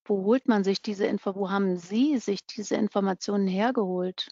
Wo 0.04 0.24
holt 0.24 0.48
man 0.48 0.64
sich 0.64 0.82
diese 0.82 1.06
Info? 1.06 1.34
Wo 1.34 1.50
haben 1.50 1.78
Sie 1.78 2.18
sich 2.18 2.44
diese 2.44 2.76
Informationen 2.76 3.46
hergeholt? 3.46 4.28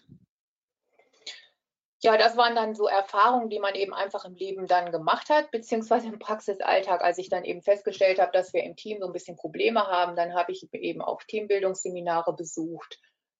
Ja, 2.03 2.17
das 2.17 2.35
waren 2.35 2.55
dann 2.55 2.73
so 2.73 2.87
Erfahrungen, 2.87 3.49
die 3.49 3.59
man 3.59 3.75
eben 3.75 3.93
einfach 3.93 4.25
im 4.25 4.33
Leben 4.33 4.65
dann 4.65 4.91
gemacht 4.91 5.29
hat, 5.29 5.51
beziehungsweise 5.51 6.07
im 6.07 6.17
Praxisalltag, 6.17 7.03
als 7.03 7.19
ich 7.19 7.29
dann 7.29 7.43
eben 7.43 7.61
festgestellt 7.61 8.19
habe, 8.19 8.31
dass 8.31 8.53
wir 8.53 8.63
im 8.63 8.75
Team 8.75 8.99
so 8.99 9.05
ein 9.05 9.13
bisschen 9.13 9.37
Probleme 9.37 9.85
haben, 9.85 10.15
dann 10.15 10.33
habe 10.33 10.51
ich 10.51 10.67
eben 10.73 11.01
auch 11.01 11.21
Teambildungsseminare 11.23 12.35
besucht 12.35 12.99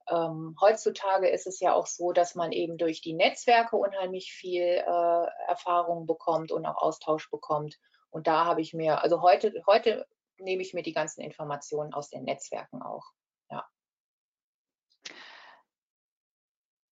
ähm, 0.10 0.56
heutzutage 0.60 1.30
ist 1.30 1.48
es 1.48 1.60
ja 1.60 1.74
auch 1.74 1.88
so, 1.88 2.12
dass 2.12 2.36
man 2.36 2.52
eben 2.52 2.78
durch 2.78 3.02
die 3.02 3.14
Netzwerke 3.14 3.76
unheimlich 3.76 4.34
viel 4.34 4.64
äh, 4.64 5.26
Erfahrung 5.48 6.06
bekommt 6.06 6.52
und 6.52 6.66
auch 6.66 6.82
Austausch 6.82 7.30
bekommt. 7.30 7.78
Und 8.10 8.28
da 8.28 8.46
habe 8.46 8.62
ich 8.62 8.74
mir, 8.74 9.02
also 9.02 9.22
heute, 9.22 9.54
heute 9.68 10.08
nehme 10.38 10.62
ich 10.62 10.74
mir 10.74 10.84
die 10.84 10.94
ganzen 10.94 11.22
Informationen 11.22 11.94
aus 11.94 12.10
den 12.10 12.24
Netzwerken 12.24 12.82
auch. 12.82 13.12
Ja. 13.50 13.66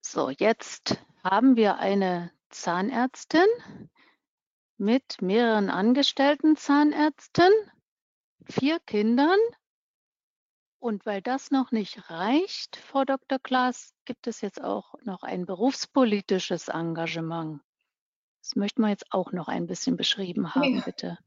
So, 0.02 0.30
jetzt 0.30 0.98
haben 1.24 1.56
wir 1.56 1.78
eine 1.78 2.32
Zahnärztin 2.50 3.48
mit 4.78 5.22
mehreren 5.22 5.70
angestellten 5.70 6.56
Zahnärzten, 6.56 7.52
vier 8.46 8.80
Kindern 8.80 9.38
und 10.80 11.06
weil 11.06 11.22
das 11.22 11.52
noch 11.52 11.72
nicht 11.72 12.10
reicht, 12.10 12.78
Frau 12.78 13.04
Dr. 13.04 13.40
Klaas, 13.40 13.94
gibt 14.06 14.28
es 14.28 14.42
jetzt 14.42 14.64
auch 14.64 14.96
noch 15.04 15.24
ein 15.24 15.46
berufspolitisches 15.46 16.70
Engagement. 16.70 17.62
Das 18.42 18.56
möchten 18.56 18.82
wir 18.82 18.90
jetzt 18.90 19.12
auch 19.12 19.32
noch 19.32 19.48
ein 19.48 19.68
bisschen 19.68 19.98
beschrieben 19.98 20.56
haben, 20.56 20.78
ja. 20.78 20.82
bitte. 20.82 21.18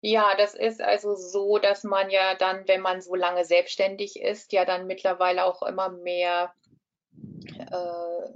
Ja, 0.00 0.36
das 0.36 0.54
ist 0.54 0.80
also 0.80 1.14
so, 1.14 1.58
dass 1.58 1.84
man 1.84 2.10
ja 2.10 2.34
dann, 2.34 2.66
wenn 2.68 2.80
man 2.80 3.00
so 3.00 3.14
lange 3.14 3.44
selbstständig 3.44 4.20
ist, 4.20 4.52
ja 4.52 4.64
dann 4.64 4.86
mittlerweile 4.86 5.44
auch 5.44 5.62
immer 5.62 5.88
mehr 5.88 6.52
äh, 7.58 8.28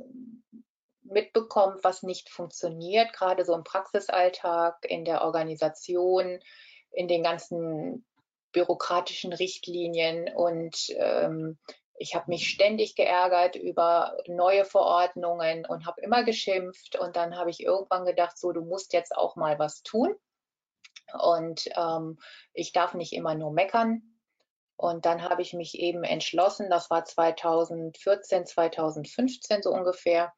mitbekommt, 1.02 1.84
was 1.84 2.02
nicht 2.02 2.30
funktioniert, 2.30 3.12
gerade 3.12 3.44
so 3.44 3.54
im 3.54 3.64
Praxisalltag, 3.64 4.84
in 4.88 5.04
der 5.04 5.22
Organisation, 5.22 6.40
in 6.90 7.08
den 7.08 7.22
ganzen 7.22 8.04
bürokratischen 8.52 9.32
Richtlinien 9.32 10.32
und 10.34 10.76
ähm, 10.96 11.58
ich 11.96 12.14
habe 12.14 12.30
mich 12.30 12.48
ständig 12.48 12.96
geärgert 12.96 13.56
über 13.56 14.16
neue 14.26 14.64
Verordnungen 14.64 15.66
und 15.66 15.86
habe 15.86 16.00
immer 16.00 16.24
geschimpft 16.24 16.98
und 16.98 17.16
dann 17.16 17.36
habe 17.36 17.50
ich 17.50 17.60
irgendwann 17.60 18.04
gedacht, 18.04 18.38
so 18.38 18.52
du 18.52 18.62
musst 18.62 18.92
jetzt 18.92 19.16
auch 19.16 19.36
mal 19.36 19.58
was 19.58 19.82
tun 19.82 20.16
und 21.12 21.68
ähm, 21.76 22.18
ich 22.52 22.72
darf 22.72 22.94
nicht 22.94 23.12
immer 23.12 23.34
nur 23.34 23.52
meckern. 23.52 24.02
Und 24.76 25.06
dann 25.06 25.22
habe 25.22 25.42
ich 25.42 25.52
mich 25.52 25.78
eben 25.78 26.02
entschlossen, 26.02 26.68
das 26.68 26.90
war 26.90 27.04
2014, 27.04 28.46
2015 28.46 29.62
so 29.62 29.70
ungefähr, 29.70 30.32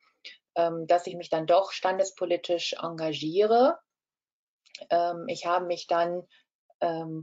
ähm, 0.55 0.87
dass 0.87 1.07
ich 1.07 1.14
mich 1.16 1.31
dann 1.31 1.46
doch 1.46 1.72
standespolitisch 1.72 2.74
engagiere. 2.74 3.79
Ähm, 4.90 5.27
ich 5.29 5.46
habe 5.46 5.64
mich 5.64 5.87
dann 5.87 6.27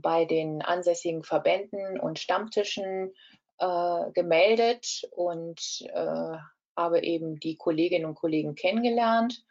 bei 0.00 0.24
den 0.24 0.62
ansässigen 0.62 1.22
Verbänden 1.22 2.00
und 2.00 2.18
Stammtischen 2.18 3.12
äh, 3.58 4.10
gemeldet 4.12 5.02
und 5.12 5.60
äh, 5.92 6.36
habe 6.76 7.02
eben 7.02 7.38
die 7.38 7.56
Kolleginnen 7.56 8.06
und 8.06 8.14
Kollegen 8.14 8.54
kennengelernt. 8.54 9.44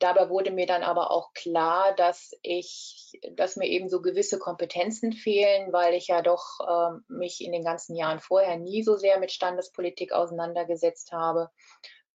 Dabei 0.00 0.30
wurde 0.30 0.52
mir 0.52 0.66
dann 0.66 0.84
aber 0.84 1.10
auch 1.10 1.32
klar, 1.32 1.94
dass 1.94 2.32
ich, 2.42 3.18
dass 3.32 3.56
mir 3.56 3.66
eben 3.66 3.88
so 3.88 4.00
gewisse 4.00 4.38
Kompetenzen 4.38 5.12
fehlen, 5.12 5.72
weil 5.72 5.94
ich 5.94 6.06
ja 6.06 6.22
doch 6.22 6.60
äh, 6.60 6.98
mich 7.08 7.44
in 7.44 7.52
den 7.52 7.64
ganzen 7.64 7.96
Jahren 7.96 8.20
vorher 8.20 8.56
nie 8.56 8.82
so 8.82 8.96
sehr 8.96 9.18
mit 9.18 9.32
Standespolitik 9.32 10.12
auseinandergesetzt 10.12 11.10
habe, 11.12 11.50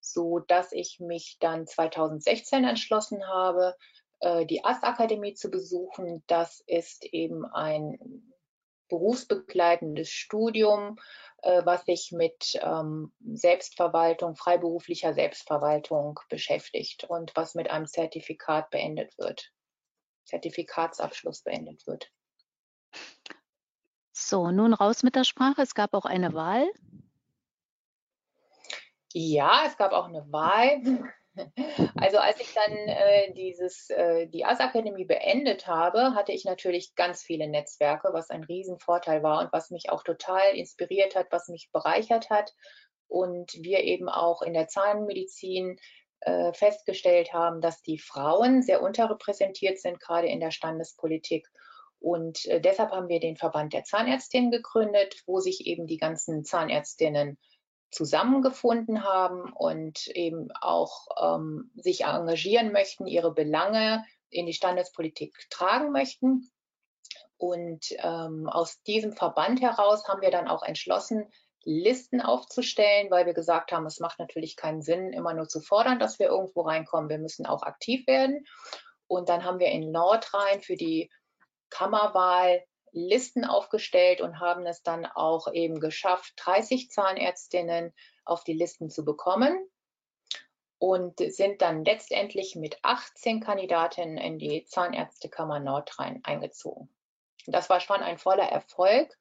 so 0.00 0.38
dass 0.38 0.72
ich 0.72 0.98
mich 0.98 1.36
dann 1.40 1.66
2016 1.66 2.64
entschlossen 2.64 3.26
habe, 3.28 3.74
äh, 4.24 4.46
die 4.46 4.64
AS-Akademie 4.64 5.34
zu 5.34 5.50
besuchen. 5.50 6.24
Das 6.26 6.60
ist 6.66 7.04
eben 7.04 7.44
ein 7.44 8.32
berufsbegleitendes 8.88 10.08
Studium, 10.08 10.98
äh, 11.42 11.62
was 11.66 11.84
sich 11.84 12.10
mit 12.10 12.58
ähm, 12.62 13.12
Selbstverwaltung, 13.34 14.34
freiberuflicher 14.34 15.12
Selbstverwaltung 15.12 16.18
beschäftigt 16.30 17.04
und 17.04 17.36
was 17.36 17.54
mit 17.54 17.70
einem 17.70 17.86
Zertifikat 17.86 18.70
beendet 18.70 19.16
wird, 19.18 19.52
Zertifikatsabschluss 20.24 21.42
beendet 21.42 21.86
wird. 21.86 22.10
So, 24.10 24.50
nun 24.50 24.72
raus 24.72 25.02
mit 25.02 25.16
der 25.16 25.24
Sprache. 25.24 25.60
Es 25.60 25.74
gab 25.74 25.92
auch 25.92 26.06
eine 26.06 26.32
Wahl. 26.32 26.66
Ja, 29.12 29.64
es 29.66 29.76
gab 29.76 29.92
auch 29.92 30.08
eine 30.08 30.32
Wahl. 30.32 31.12
Also 31.96 32.18
als 32.18 32.40
ich 32.40 32.52
dann 32.54 32.72
äh, 32.72 33.32
dieses, 33.32 33.90
äh, 33.90 34.26
die 34.26 34.44
AS-Akademie 34.44 35.04
beendet 35.04 35.66
habe, 35.66 36.14
hatte 36.14 36.32
ich 36.32 36.44
natürlich 36.44 36.94
ganz 36.94 37.22
viele 37.22 37.48
Netzwerke, 37.48 38.10
was 38.12 38.30
ein 38.30 38.44
Riesenvorteil 38.44 39.22
war 39.22 39.40
und 39.40 39.52
was 39.52 39.70
mich 39.70 39.90
auch 39.90 40.02
total 40.02 40.54
inspiriert 40.54 41.16
hat, 41.16 41.28
was 41.30 41.48
mich 41.48 41.70
bereichert 41.72 42.30
hat. 42.30 42.52
Und 43.08 43.52
wir 43.60 43.80
eben 43.80 44.08
auch 44.08 44.42
in 44.42 44.54
der 44.54 44.68
Zahnmedizin 44.68 45.78
äh, 46.20 46.52
festgestellt 46.52 47.32
haben, 47.32 47.60
dass 47.60 47.82
die 47.82 47.98
Frauen 47.98 48.62
sehr 48.62 48.82
unterrepräsentiert 48.82 49.78
sind, 49.78 50.00
gerade 50.00 50.28
in 50.28 50.40
der 50.40 50.50
Standespolitik. 50.50 51.46
Und 52.00 52.44
äh, 52.46 52.60
deshalb 52.60 52.90
haben 52.90 53.08
wir 53.08 53.20
den 53.20 53.36
Verband 53.36 53.72
der 53.72 53.84
Zahnärztinnen 53.84 54.50
gegründet, 54.50 55.22
wo 55.26 55.40
sich 55.40 55.66
eben 55.66 55.86
die 55.86 55.96
ganzen 55.96 56.44
Zahnärztinnen 56.44 57.38
zusammengefunden 57.94 59.04
haben 59.04 59.52
und 59.52 60.08
eben 60.08 60.50
auch 60.60 61.06
ähm, 61.20 61.70
sich 61.76 62.04
engagieren 62.04 62.72
möchten, 62.72 63.06
ihre 63.06 63.32
Belange 63.32 64.04
in 64.30 64.46
die 64.46 64.52
Standespolitik 64.52 65.46
tragen 65.50 65.92
möchten. 65.92 66.50
Und 67.36 67.86
ähm, 67.98 68.48
aus 68.48 68.82
diesem 68.82 69.12
Verband 69.12 69.60
heraus 69.60 70.08
haben 70.08 70.22
wir 70.22 70.30
dann 70.30 70.48
auch 70.48 70.62
entschlossen, 70.62 71.30
Listen 71.66 72.20
aufzustellen, 72.20 73.10
weil 73.10 73.24
wir 73.24 73.32
gesagt 73.32 73.72
haben, 73.72 73.86
es 73.86 73.98
macht 73.98 74.18
natürlich 74.18 74.56
keinen 74.56 74.82
Sinn, 74.82 75.12
immer 75.12 75.32
nur 75.32 75.48
zu 75.48 75.60
fordern, 75.60 75.98
dass 75.98 76.18
wir 76.18 76.26
irgendwo 76.26 76.62
reinkommen. 76.62 77.08
Wir 77.08 77.18
müssen 77.18 77.46
auch 77.46 77.62
aktiv 77.62 78.06
werden. 78.06 78.44
Und 79.06 79.28
dann 79.28 79.44
haben 79.44 79.58
wir 79.58 79.68
in 79.68 79.90
Nordrhein 79.90 80.60
für 80.60 80.76
die 80.76 81.10
Kammerwahl 81.70 82.62
Listen 82.94 83.44
aufgestellt 83.44 84.20
und 84.20 84.40
haben 84.40 84.66
es 84.66 84.82
dann 84.82 85.04
auch 85.04 85.52
eben 85.52 85.80
geschafft, 85.80 86.32
30 86.36 86.90
Zahnärztinnen 86.90 87.92
auf 88.24 88.44
die 88.44 88.54
Listen 88.54 88.88
zu 88.88 89.04
bekommen 89.04 89.58
und 90.78 91.18
sind 91.18 91.60
dann 91.62 91.84
letztendlich 91.84 92.56
mit 92.56 92.78
18 92.82 93.40
Kandidatinnen 93.40 94.16
in 94.16 94.38
die 94.38 94.64
Zahnärztekammer 94.64 95.58
Nordrhein 95.58 96.20
eingezogen. 96.24 96.88
Das 97.46 97.68
war 97.68 97.80
schon 97.80 98.00
ein 98.00 98.18
voller 98.18 98.48
Erfolg, 98.48 99.16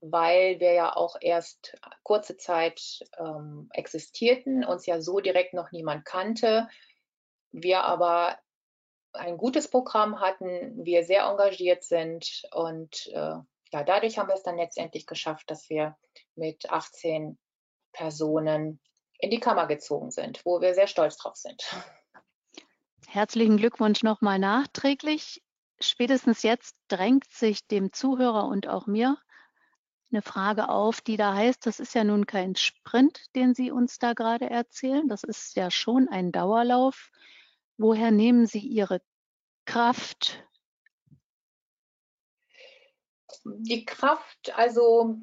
weil 0.00 0.60
wir 0.60 0.72
ja 0.72 0.94
auch 0.94 1.16
erst 1.20 1.76
kurze 2.02 2.36
Zeit 2.36 3.04
ähm, 3.18 3.68
existierten, 3.72 4.64
uns 4.64 4.86
ja 4.86 5.00
so 5.00 5.20
direkt 5.20 5.54
noch 5.54 5.72
niemand 5.72 6.04
kannte. 6.04 6.68
Wir 7.50 7.84
aber 7.84 8.38
ein 9.12 9.36
gutes 9.36 9.68
Programm 9.68 10.20
hatten, 10.20 10.84
wir 10.84 11.04
sehr 11.04 11.24
engagiert 11.24 11.84
sind 11.84 12.42
und 12.52 13.06
äh, 13.08 13.36
ja, 13.70 13.84
dadurch 13.84 14.18
haben 14.18 14.28
wir 14.28 14.34
es 14.34 14.42
dann 14.42 14.56
letztendlich 14.56 15.06
geschafft, 15.06 15.50
dass 15.50 15.68
wir 15.68 15.96
mit 16.36 16.70
18 16.70 17.38
Personen 17.92 18.80
in 19.18 19.30
die 19.30 19.40
Kammer 19.40 19.66
gezogen 19.66 20.10
sind, 20.10 20.44
wo 20.44 20.60
wir 20.60 20.74
sehr 20.74 20.86
stolz 20.86 21.16
drauf 21.16 21.36
sind. 21.36 21.62
Herzlichen 23.06 23.56
Glückwunsch 23.56 24.02
nochmal 24.02 24.38
nachträglich. 24.38 25.42
Spätestens 25.80 26.42
jetzt 26.42 26.76
drängt 26.88 27.30
sich 27.30 27.66
dem 27.66 27.92
Zuhörer 27.92 28.46
und 28.46 28.68
auch 28.68 28.86
mir 28.86 29.16
eine 30.10 30.22
Frage 30.22 30.68
auf, 30.68 31.00
die 31.00 31.16
da 31.16 31.34
heißt, 31.34 31.66
das 31.66 31.80
ist 31.80 31.94
ja 31.94 32.04
nun 32.04 32.26
kein 32.26 32.56
Sprint, 32.56 33.34
den 33.34 33.54
Sie 33.54 33.70
uns 33.70 33.98
da 33.98 34.14
gerade 34.14 34.48
erzählen. 34.48 35.06
Das 35.08 35.22
ist 35.22 35.56
ja 35.56 35.70
schon 35.70 36.08
ein 36.08 36.32
Dauerlauf. 36.32 37.10
Woher 37.78 38.10
nehmen 38.10 38.46
Sie 38.46 38.58
Ihre 38.58 39.00
Kraft? 39.64 40.44
Die 43.44 43.84
Kraft, 43.84 44.52
also 44.56 45.16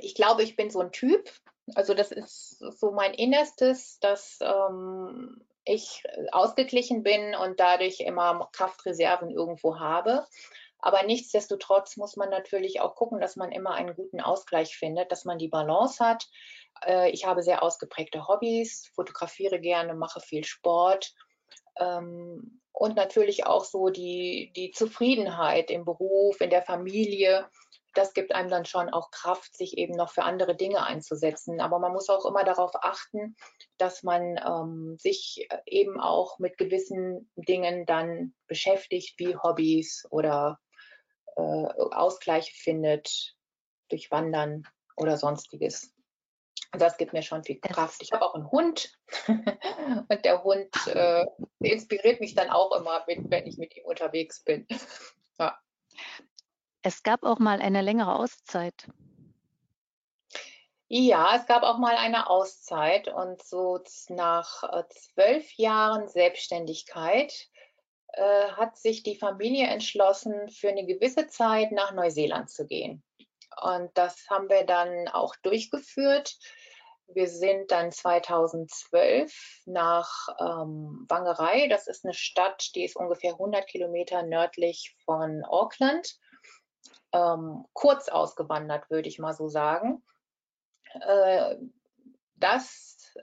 ich 0.00 0.14
glaube, 0.14 0.42
ich 0.42 0.56
bin 0.56 0.70
so 0.70 0.80
ein 0.80 0.92
Typ. 0.92 1.32
Also 1.76 1.94
das 1.94 2.10
ist 2.10 2.58
so 2.58 2.90
mein 2.90 3.14
Innerstes, 3.14 4.00
dass 4.00 4.38
ähm, 4.40 5.46
ich 5.64 6.02
ausgeglichen 6.32 7.04
bin 7.04 7.36
und 7.36 7.60
dadurch 7.60 8.00
immer 8.00 8.48
Kraftreserven 8.52 9.30
irgendwo 9.30 9.78
habe. 9.78 10.26
Aber 10.80 11.02
nichtsdestotrotz 11.04 11.96
muss 11.96 12.16
man 12.16 12.30
natürlich 12.30 12.80
auch 12.80 12.96
gucken, 12.96 13.20
dass 13.20 13.36
man 13.36 13.52
immer 13.52 13.74
einen 13.74 13.94
guten 13.94 14.20
Ausgleich 14.20 14.76
findet, 14.76 15.12
dass 15.12 15.24
man 15.24 15.38
die 15.38 15.48
Balance 15.48 16.04
hat. 16.04 16.26
Äh, 16.84 17.10
ich 17.10 17.26
habe 17.26 17.42
sehr 17.42 17.62
ausgeprägte 17.62 18.26
Hobbys, 18.26 18.90
fotografiere 18.94 19.60
gerne, 19.60 19.94
mache 19.94 20.20
viel 20.20 20.44
Sport. 20.44 21.14
Ähm, 21.80 22.60
und 22.72 22.96
natürlich 22.96 23.46
auch 23.46 23.64
so 23.64 23.88
die, 23.88 24.52
die 24.54 24.70
Zufriedenheit 24.70 25.70
im 25.70 25.84
Beruf, 25.84 26.40
in 26.40 26.50
der 26.50 26.62
Familie 26.62 27.48
das 27.94 28.14
gibt 28.14 28.34
einem 28.34 28.48
dann 28.48 28.64
schon 28.64 28.88
auch 28.88 29.10
Kraft, 29.10 29.56
sich 29.56 29.76
eben 29.76 29.94
noch 29.94 30.10
für 30.10 30.22
andere 30.22 30.54
Dinge 30.54 30.84
einzusetzen. 30.84 31.60
Aber 31.60 31.78
man 31.78 31.92
muss 31.92 32.08
auch 32.08 32.24
immer 32.24 32.44
darauf 32.44 32.72
achten, 32.74 33.36
dass 33.78 34.02
man 34.02 34.38
ähm, 34.44 34.96
sich 34.98 35.48
eben 35.66 36.00
auch 36.00 36.38
mit 36.38 36.56
gewissen 36.56 37.30
Dingen 37.34 37.86
dann 37.86 38.34
beschäftigt, 38.46 39.18
wie 39.18 39.36
Hobbys 39.36 40.06
oder 40.10 40.60
äh, 41.36 41.40
Ausgleiche 41.40 42.52
findet 42.54 43.34
durch 43.88 44.10
Wandern 44.10 44.64
oder 44.96 45.16
sonstiges. 45.16 45.92
Das 46.72 46.96
gibt 46.96 47.12
mir 47.12 47.22
schon 47.22 47.42
viel 47.42 47.60
Kraft. 47.60 48.00
Ich 48.00 48.12
habe 48.12 48.24
auch 48.24 48.34
einen 48.34 48.50
Hund 48.50 48.96
und 49.26 50.24
der 50.24 50.44
Hund 50.44 50.74
äh, 50.86 51.26
inspiriert 51.58 52.20
mich 52.20 52.34
dann 52.34 52.50
auch 52.50 52.72
immer, 52.72 53.04
mit, 53.06 53.30
wenn 53.30 53.46
ich 53.46 53.58
mit 53.58 53.76
ihm 53.76 53.84
unterwegs 53.84 54.42
bin. 54.42 54.66
Ja. 55.38 55.58
Es 56.82 57.02
gab 57.02 57.22
auch 57.22 57.38
mal 57.38 57.62
eine 57.62 57.80
längere 57.80 58.14
Auszeit. 58.14 58.88
Ja, 60.88 61.34
es 61.34 61.46
gab 61.46 61.62
auch 61.62 61.78
mal 61.78 61.96
eine 61.96 62.28
Auszeit 62.28 63.08
und 63.08 63.42
so 63.42 63.78
nach 64.08 64.64
äh, 64.64 64.82
zwölf 64.90 65.50
Jahren 65.54 66.08
Selbstständigkeit 66.08 67.48
äh, 68.08 68.48
hat 68.50 68.76
sich 68.76 69.02
die 69.02 69.16
Familie 69.16 69.68
entschlossen, 69.68 70.48
für 70.48 70.68
eine 70.68 70.84
gewisse 70.84 71.28
Zeit 71.28 71.70
nach 71.72 71.92
Neuseeland 71.92 72.50
zu 72.50 72.66
gehen. 72.66 73.04
Und 73.62 73.90
das 73.94 74.28
haben 74.28 74.48
wir 74.48 74.64
dann 74.64 75.08
auch 75.08 75.36
durchgeführt. 75.36 76.36
Wir 77.14 77.28
sind 77.28 77.70
dann 77.70 77.92
2012 77.92 79.62
nach 79.66 80.28
ähm, 80.38 81.06
Wangerei, 81.08 81.68
das 81.68 81.86
ist 81.86 82.04
eine 82.04 82.14
Stadt, 82.14 82.70
die 82.74 82.84
ist 82.84 82.96
ungefähr 82.96 83.32
100 83.32 83.66
Kilometer 83.66 84.22
nördlich 84.22 84.96
von 85.04 85.44
Auckland 85.44 86.16
ähm, 87.12 87.64
kurz 87.72 88.08
ausgewandert, 88.08 88.90
würde 88.90 89.08
ich 89.08 89.18
mal 89.18 89.34
so 89.34 89.48
sagen. 89.48 90.02
Äh, 91.00 91.56
das 92.36 93.14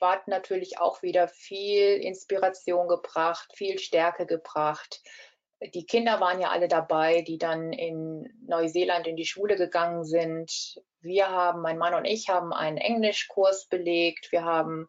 hat 0.00 0.28
natürlich 0.28 0.78
auch 0.80 1.02
wieder 1.02 1.28
viel 1.28 1.96
Inspiration 2.02 2.88
gebracht, 2.88 3.52
viel 3.54 3.78
Stärke 3.78 4.26
gebracht. 4.26 5.00
Die 5.74 5.86
Kinder 5.86 6.20
waren 6.20 6.40
ja 6.40 6.50
alle 6.50 6.68
dabei, 6.68 7.22
die 7.22 7.38
dann 7.38 7.72
in 7.72 8.28
Neuseeland 8.46 9.06
in 9.06 9.16
die 9.16 9.26
Schule 9.26 9.56
gegangen 9.56 10.04
sind. 10.04 10.80
Wir 11.00 11.30
haben, 11.30 11.62
mein 11.62 11.78
Mann 11.78 11.94
und 11.94 12.04
ich 12.04 12.28
haben 12.28 12.52
einen 12.52 12.78
Englischkurs 12.78 13.66
belegt. 13.68 14.32
Wir 14.32 14.44
haben 14.44 14.88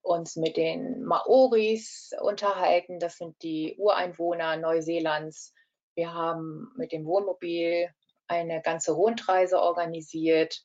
uns 0.00 0.36
mit 0.36 0.56
den 0.56 1.02
Maoris 1.04 2.12
unterhalten. 2.20 2.98
Das 2.98 3.16
sind 3.16 3.42
die 3.42 3.74
Ureinwohner 3.78 4.56
Neuseelands. 4.56 5.52
Wir 5.94 6.12
haben 6.12 6.72
mit 6.76 6.92
dem 6.92 7.06
Wohnmobil 7.06 7.88
eine 8.26 8.62
ganze 8.62 8.92
Rundreise 8.92 9.60
organisiert. 9.60 10.62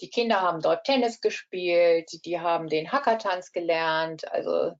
Die 0.00 0.10
Kinder 0.10 0.42
haben 0.42 0.60
dort 0.60 0.84
Tennis 0.84 1.20
gespielt, 1.20 2.10
die 2.24 2.38
haben 2.38 2.68
den 2.68 2.92
Hackertanz 2.92 3.52
gelernt. 3.52 4.30
Also 4.30 4.72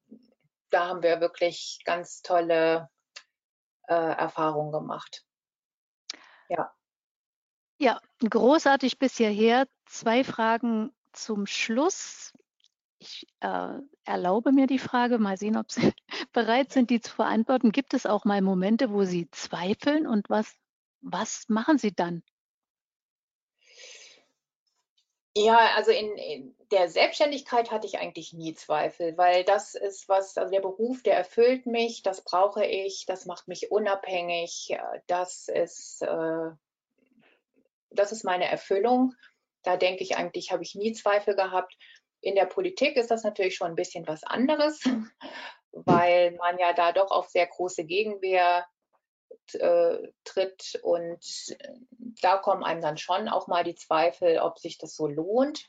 da 0.71 0.89
haben 0.89 1.03
wir 1.03 1.21
wirklich 1.21 1.79
ganz 1.85 2.21
tolle 2.21 2.89
äh, 3.87 3.95
Erfahrungen 3.95 4.73
gemacht. 4.73 5.25
Ja. 6.49 6.73
Ja, 7.79 8.01
großartig 8.21 8.99
bis 8.99 9.17
hierher. 9.17 9.67
Zwei 9.87 10.25
Fragen 10.25 10.95
zum 11.13 11.47
Schluss. 11.47 12.33
Ich 12.99 13.27
äh, 13.41 13.79
erlaube 14.05 14.53
mir 14.53 14.67
die 14.67 14.79
Frage, 14.79 15.19
mal 15.19 15.37
sehen, 15.37 15.57
ob 15.57 15.71
Sie 15.71 15.93
bereit 16.33 16.73
sind, 16.73 16.91
die 16.91 17.01
zu 17.01 17.17
beantworten. 17.17 17.73
Gibt 17.73 17.95
es 17.95 18.07
auch 18.07 18.25
mal 18.25 18.41
Momente, 18.41 18.91
wo 18.91 19.05
Sie 19.05 19.31
zweifeln 19.31 20.07
und 20.07 20.31
was, 20.31 20.55
was 21.03 21.45
machen 21.49 21.79
Sie 21.79 21.95
dann? 21.95 22.23
Ja, 25.39 25.75
also 25.77 25.91
in, 25.91 26.17
in, 26.17 26.57
der 26.71 26.89
Selbstständigkeit 26.89 27.71
hatte 27.71 27.87
ich 27.87 27.99
eigentlich 27.99 28.33
nie 28.33 28.55
Zweifel, 28.55 29.19
weil 29.19 29.45
das 29.45 29.75
ist 29.75 30.09
was, 30.09 30.39
also 30.39 30.51
der 30.51 30.63
Beruf, 30.63 31.03
der 31.03 31.15
erfüllt 31.15 31.67
mich, 31.67 32.03
das 32.03 32.25
brauche 32.25 32.65
ich, 32.65 33.05
das 33.07 33.27
macht 33.27 33.47
mich 33.47 33.71
unabhängig, 33.71 34.75
das 35.07 35.49
ist, 35.49 36.01
äh, 36.01 36.51
das 37.91 38.13
ist 38.13 38.25
meine 38.25 38.47
Erfüllung. 38.47 39.13
Da 39.63 39.77
denke 39.77 40.03
ich 40.05 40.17
eigentlich, 40.17 40.53
habe 40.53 40.63
ich 40.63 40.75
nie 40.75 40.95
Zweifel 40.95 41.37
gehabt. 41.37 41.77
In 42.23 42.35
der 42.35 42.47
Politik 42.47 42.97
ist 42.97 43.11
das 43.11 43.23
natürlich 43.23 43.57
schon 43.57 43.69
ein 43.69 43.77
bisschen 43.77 44.07
was 44.07 44.25
anderes, 44.25 44.81
weil 45.73 46.33
man 46.37 46.57
ja 46.57 46.73
da 46.73 46.93
doch 46.93 47.11
auf 47.11 47.29
sehr 47.29 47.47
große 47.47 47.85
Gegenwehr 47.85 48.67
äh, 49.53 49.99
tritt 50.25 50.81
und 50.83 51.21
da 52.23 52.37
kommen 52.39 52.65
einem 52.65 52.81
dann 52.81 52.99
schon 52.99 53.29
auch 53.29 53.47
mal 53.47 53.65
die 53.65 53.75
Zweifel, 53.75 54.39
ob 54.39 54.59
sich 54.59 54.79
das 54.79 54.95
so 54.95 55.07
lohnt. 55.07 55.69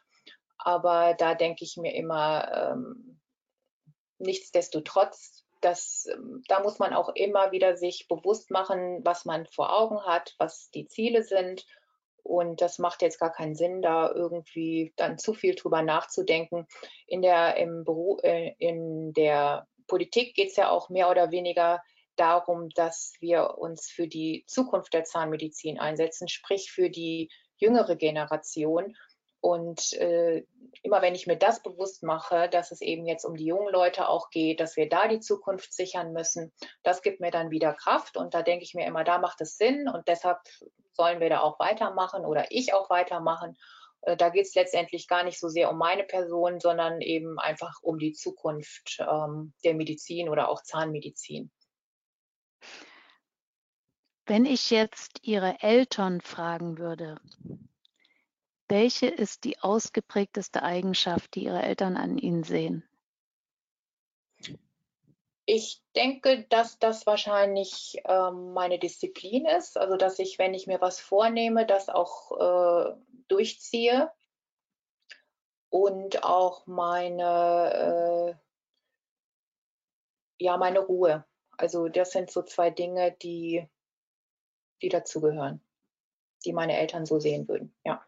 Aber 0.58 1.14
da 1.14 1.36
denke 1.36 1.64
ich 1.64 1.78
mir 1.78 1.94
immer, 1.94 2.72
ähm, 2.72 3.20
nichtsdestotrotz, 4.18 5.44
das, 5.62 6.08
ähm, 6.12 6.44
da 6.48 6.62
muss 6.62 6.80
man 6.80 6.94
auch 6.94 7.10
immer 7.10 7.52
wieder 7.52 7.78
sich 7.78 8.08
bewusst 8.08 8.52
machen, 8.52 9.02
was 9.04 9.26
man 9.26 9.46
vor 9.48 9.76
Augen 9.76 10.04
hat, 10.06 10.36
was 10.38 10.70
die 10.72 10.88
Ziele 10.88 11.24
sind 11.24 11.66
und 12.28 12.62
das 12.62 12.78
macht 12.78 13.02
jetzt 13.02 13.20
gar 13.20 13.32
keinen 13.32 13.56
Sinn, 13.56 13.82
da 13.82 14.12
irgendwie 14.12 14.94
dann 14.98 15.18
zu 15.18 15.34
viel 15.34 15.56
drüber 15.56 15.82
nachzudenken. 15.82 16.68
In 17.08 17.22
der, 17.22 17.56
im 17.56 17.86
Beruf, 17.86 18.20
äh, 18.24 18.54
in 18.60 19.14
der 19.14 19.66
Politik 19.88 20.36
geht 20.36 20.50
es 20.50 20.58
ja 20.58 20.70
auch 20.70 20.90
mehr 20.90 21.10
oder 21.10 21.32
weniger 21.32 21.82
darum, 22.20 22.70
dass 22.70 23.14
wir 23.20 23.58
uns 23.58 23.90
für 23.90 24.08
die 24.08 24.44
Zukunft 24.48 24.94
der 24.94 25.04
Zahnmedizin 25.04 25.80
einsetzen, 25.80 26.28
sprich 26.28 26.72
für 26.72 26.90
die 26.90 27.30
jüngere 27.58 27.96
Generation. 27.96 28.96
Und 29.40 29.94
äh, 29.94 30.44
immer 30.82 31.02
wenn 31.02 31.16
ich 31.16 31.28
mir 31.28 31.38
das 31.38 31.62
bewusst 31.62 32.04
mache, 32.04 32.50
dass 32.50 32.72
es 32.72 32.82
eben 32.82 33.06
jetzt 33.06 33.24
um 33.24 33.36
die 33.36 33.46
jungen 33.46 33.72
Leute 33.72 34.10
auch 34.10 34.30
geht, 34.30 34.60
dass 34.60 34.76
wir 34.76 34.90
da 34.90 35.08
die 35.08 35.20
Zukunft 35.20 35.74
sichern 35.74 36.12
müssen, 36.12 36.52
das 36.84 37.02
gibt 37.02 37.20
mir 37.20 37.32
dann 37.32 37.52
wieder 37.52 37.74
Kraft. 37.74 38.18
Und 38.18 38.34
da 38.34 38.42
denke 38.42 38.64
ich 38.64 38.74
mir 38.74 38.86
immer, 38.86 39.04
da 39.04 39.20
macht 39.20 39.42
es 39.42 39.58
Sinn 39.58 39.88
und 39.88 40.08
deshalb 40.08 40.40
sollen 40.94 41.20
wir 41.20 41.30
da 41.30 41.42
auch 41.42 41.60
weitermachen 41.60 42.26
oder 42.26 42.48
ich 42.50 42.74
auch 42.74 42.90
weitermachen. 42.90 43.56
Äh, 44.02 44.18
da 44.18 44.30
geht 44.30 44.48
es 44.48 44.56
letztendlich 44.56 45.08
gar 45.08 45.24
nicht 45.24 45.40
so 45.40 45.50
sehr 45.50 45.70
um 45.70 45.78
meine 45.78 46.04
Person, 46.04 46.60
sondern 46.60 47.02
eben 47.02 47.40
einfach 47.40 47.74
um 47.82 48.00
die 48.00 48.14
Zukunft 48.14 48.98
ähm, 49.00 49.54
der 49.64 49.76
Medizin 49.76 50.30
oder 50.30 50.50
auch 50.50 50.64
Zahnmedizin. 50.64 51.52
Wenn 54.26 54.46
ich 54.46 54.70
jetzt 54.70 55.20
Ihre 55.24 55.62
Eltern 55.62 56.22
fragen 56.22 56.78
würde, 56.78 57.20
welche 58.70 59.08
ist 59.08 59.46
die 59.46 59.60
ausgeprägteste 59.60 60.64
Eigenschaft, 60.64 61.36
die 61.36 61.46
Ihre 61.46 61.62
Eltern 61.62 61.96
an 61.96 62.18
Ihnen 62.18 62.44
sehen? 62.44 62.84
Ich 65.46 65.82
denke, 65.96 66.44
dass 66.50 66.78
das 66.78 67.06
wahrscheinlich 67.08 68.02
ähm, 68.04 68.52
meine 68.52 68.80
Disziplin 68.80 69.46
ist, 69.46 69.78
also 69.78 69.96
dass 69.96 70.20
ich, 70.20 70.38
wenn 70.38 70.54
ich 70.54 70.68
mir 70.68 70.82
was 70.82 71.00
vornehme, 71.00 71.66
das 71.66 71.88
auch 71.88 72.32
äh, 72.38 72.96
durchziehe 73.30 74.12
und 75.70 76.26
auch 76.26 76.68
meine, 76.68 78.36
äh, 80.38 80.44
ja, 80.44 80.58
meine 80.58 80.80
Ruhe. 80.80 81.26
Also 81.58 81.88
das 81.88 82.12
sind 82.12 82.32
so 82.32 82.44
zwei 82.44 82.70
Dinge, 82.70 83.16
die, 83.22 83.68
die 84.82 84.90
dazugehören, 84.90 85.62
die 86.46 86.54
meine 86.54 86.78
Eltern 86.78 87.06
so 87.06 87.20
sehen 87.20 87.48
würden, 87.48 87.76
ja. 87.84 88.06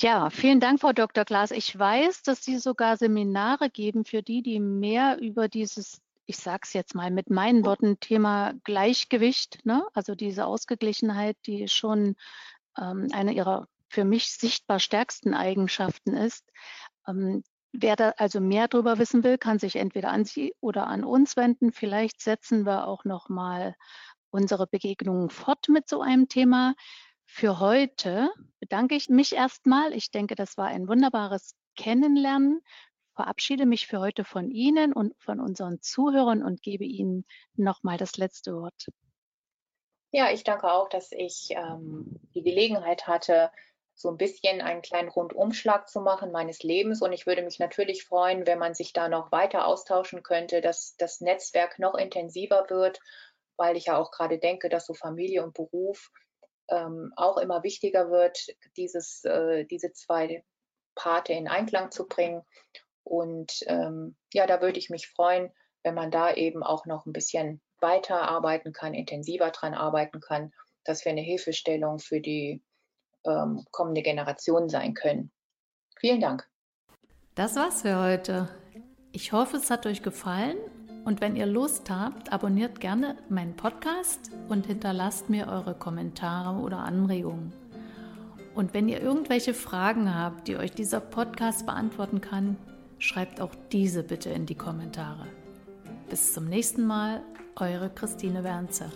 Ja, 0.00 0.30
vielen 0.30 0.60
Dank, 0.60 0.80
Frau 0.80 0.92
Dr. 0.92 1.24
Klaas. 1.24 1.50
Ich 1.50 1.76
weiß, 1.76 2.22
dass 2.22 2.44
Sie 2.44 2.58
sogar 2.58 2.96
Seminare 2.96 3.68
geben 3.68 4.04
für 4.04 4.22
die, 4.22 4.42
die 4.42 4.60
mehr 4.60 5.18
über 5.20 5.48
dieses, 5.48 6.00
ich 6.26 6.36
sage 6.36 6.60
es 6.62 6.72
jetzt 6.72 6.94
mal 6.94 7.10
mit 7.10 7.30
meinen 7.30 7.64
Worten, 7.64 7.98
Thema 7.98 8.54
Gleichgewicht, 8.62 9.64
ne? 9.64 9.84
also 9.94 10.14
diese 10.14 10.46
Ausgeglichenheit, 10.46 11.36
die 11.46 11.66
schon 11.66 12.14
ähm, 12.78 13.08
eine 13.12 13.32
Ihrer 13.32 13.66
für 13.88 14.04
mich 14.04 14.30
sichtbar 14.30 14.78
stärksten 14.78 15.34
Eigenschaften 15.34 16.14
ist. 16.14 16.44
Ähm, 17.08 17.42
wer 17.72 17.96
da 17.96 18.10
also 18.16 18.40
mehr 18.40 18.68
darüber 18.68 18.98
wissen 18.98 19.24
will, 19.24 19.38
kann 19.38 19.58
sich 19.58 19.76
entweder 19.76 20.10
an 20.10 20.24
Sie 20.24 20.54
oder 20.60 20.86
an 20.86 21.04
uns 21.04 21.36
wenden. 21.36 21.72
Vielleicht 21.72 22.20
setzen 22.20 22.64
wir 22.66 22.86
auch 22.86 23.04
noch 23.04 23.28
mal 23.28 23.74
unsere 24.30 24.66
Begegnungen 24.66 25.30
fort 25.30 25.68
mit 25.68 25.88
so 25.88 26.00
einem 26.00 26.28
Thema. 26.28 26.74
Für 27.26 27.60
heute 27.60 28.30
bedanke 28.60 28.94
ich 28.94 29.08
mich 29.08 29.34
erstmal. 29.34 29.92
Ich 29.92 30.10
denke, 30.10 30.34
das 30.34 30.56
war 30.56 30.66
ein 30.66 30.88
wunderbares 30.88 31.54
Kennenlernen. 31.76 32.60
Verabschiede 33.14 33.66
mich 33.66 33.86
für 33.86 34.00
heute 34.00 34.24
von 34.24 34.50
Ihnen 34.50 34.92
und 34.92 35.14
von 35.18 35.40
unseren 35.40 35.80
Zuhörern 35.82 36.42
und 36.42 36.62
gebe 36.62 36.84
Ihnen 36.84 37.26
nochmal 37.54 37.98
das 37.98 38.16
letzte 38.16 38.54
Wort. 38.54 38.86
Ja, 40.10 40.30
ich 40.30 40.42
danke 40.42 40.72
auch, 40.72 40.88
dass 40.88 41.12
ich 41.12 41.48
ähm, 41.50 42.18
die 42.34 42.42
Gelegenheit 42.42 43.06
hatte, 43.06 43.50
so 43.98 44.10
ein 44.10 44.16
bisschen 44.16 44.60
einen 44.60 44.80
kleinen 44.80 45.08
Rundumschlag 45.08 45.88
zu 45.88 46.00
machen 46.00 46.30
meines 46.30 46.62
Lebens. 46.62 47.02
Und 47.02 47.12
ich 47.12 47.26
würde 47.26 47.42
mich 47.42 47.58
natürlich 47.58 48.04
freuen, 48.04 48.46
wenn 48.46 48.60
man 48.60 48.72
sich 48.72 48.92
da 48.92 49.08
noch 49.08 49.32
weiter 49.32 49.66
austauschen 49.66 50.22
könnte, 50.22 50.60
dass 50.60 50.94
das 50.98 51.20
Netzwerk 51.20 51.80
noch 51.80 51.96
intensiver 51.96 52.66
wird, 52.70 53.00
weil 53.56 53.76
ich 53.76 53.86
ja 53.86 53.98
auch 53.98 54.12
gerade 54.12 54.38
denke, 54.38 54.68
dass 54.68 54.86
so 54.86 54.94
Familie 54.94 55.42
und 55.42 55.52
Beruf 55.52 56.12
ähm, 56.68 57.12
auch 57.16 57.38
immer 57.38 57.64
wichtiger 57.64 58.08
wird, 58.08 58.38
dieses, 58.76 59.24
äh, 59.24 59.64
diese 59.64 59.92
zwei 59.92 60.44
Parte 60.94 61.32
in 61.32 61.48
Einklang 61.48 61.90
zu 61.90 62.06
bringen. 62.06 62.42
Und 63.02 63.64
ähm, 63.66 64.16
ja, 64.32 64.46
da 64.46 64.60
würde 64.60 64.78
ich 64.78 64.90
mich 64.90 65.08
freuen, 65.08 65.52
wenn 65.82 65.94
man 65.94 66.12
da 66.12 66.32
eben 66.32 66.62
auch 66.62 66.86
noch 66.86 67.04
ein 67.04 67.12
bisschen 67.12 67.60
weiter 67.80 68.22
arbeiten 68.22 68.72
kann, 68.72 68.94
intensiver 68.94 69.50
dran 69.50 69.74
arbeiten 69.74 70.20
kann, 70.20 70.52
dass 70.84 71.04
wir 71.04 71.10
eine 71.10 71.20
Hilfestellung 71.20 71.98
für 71.98 72.20
die 72.20 72.62
ähm, 73.28 73.64
kommende 73.70 74.02
Generation 74.02 74.68
sein 74.68 74.94
können. 74.94 75.30
Vielen 75.98 76.20
Dank. 76.20 76.48
Das 77.34 77.56
war's 77.56 77.82
für 77.82 78.00
heute. 78.00 78.48
Ich 79.12 79.32
hoffe, 79.32 79.56
es 79.56 79.70
hat 79.70 79.86
euch 79.86 80.02
gefallen 80.02 80.56
und 81.04 81.20
wenn 81.20 81.36
ihr 81.36 81.46
Lust 81.46 81.88
habt, 81.90 82.32
abonniert 82.32 82.80
gerne 82.80 83.16
meinen 83.28 83.56
Podcast 83.56 84.30
und 84.48 84.66
hinterlasst 84.66 85.30
mir 85.30 85.48
eure 85.48 85.74
Kommentare 85.74 86.58
oder 86.60 86.78
Anregungen. 86.78 87.52
Und 88.54 88.74
wenn 88.74 88.88
ihr 88.88 89.00
irgendwelche 89.00 89.54
Fragen 89.54 90.14
habt, 90.14 90.48
die 90.48 90.56
euch 90.56 90.72
dieser 90.72 91.00
Podcast 91.00 91.64
beantworten 91.64 92.20
kann, 92.20 92.56
schreibt 92.98 93.40
auch 93.40 93.54
diese 93.72 94.02
bitte 94.02 94.30
in 94.30 94.46
die 94.46 94.56
Kommentare. 94.56 95.26
Bis 96.10 96.32
zum 96.32 96.46
nächsten 96.46 96.86
Mal, 96.86 97.22
eure 97.56 97.88
Christine 97.90 98.44
Wernzer. 98.44 98.90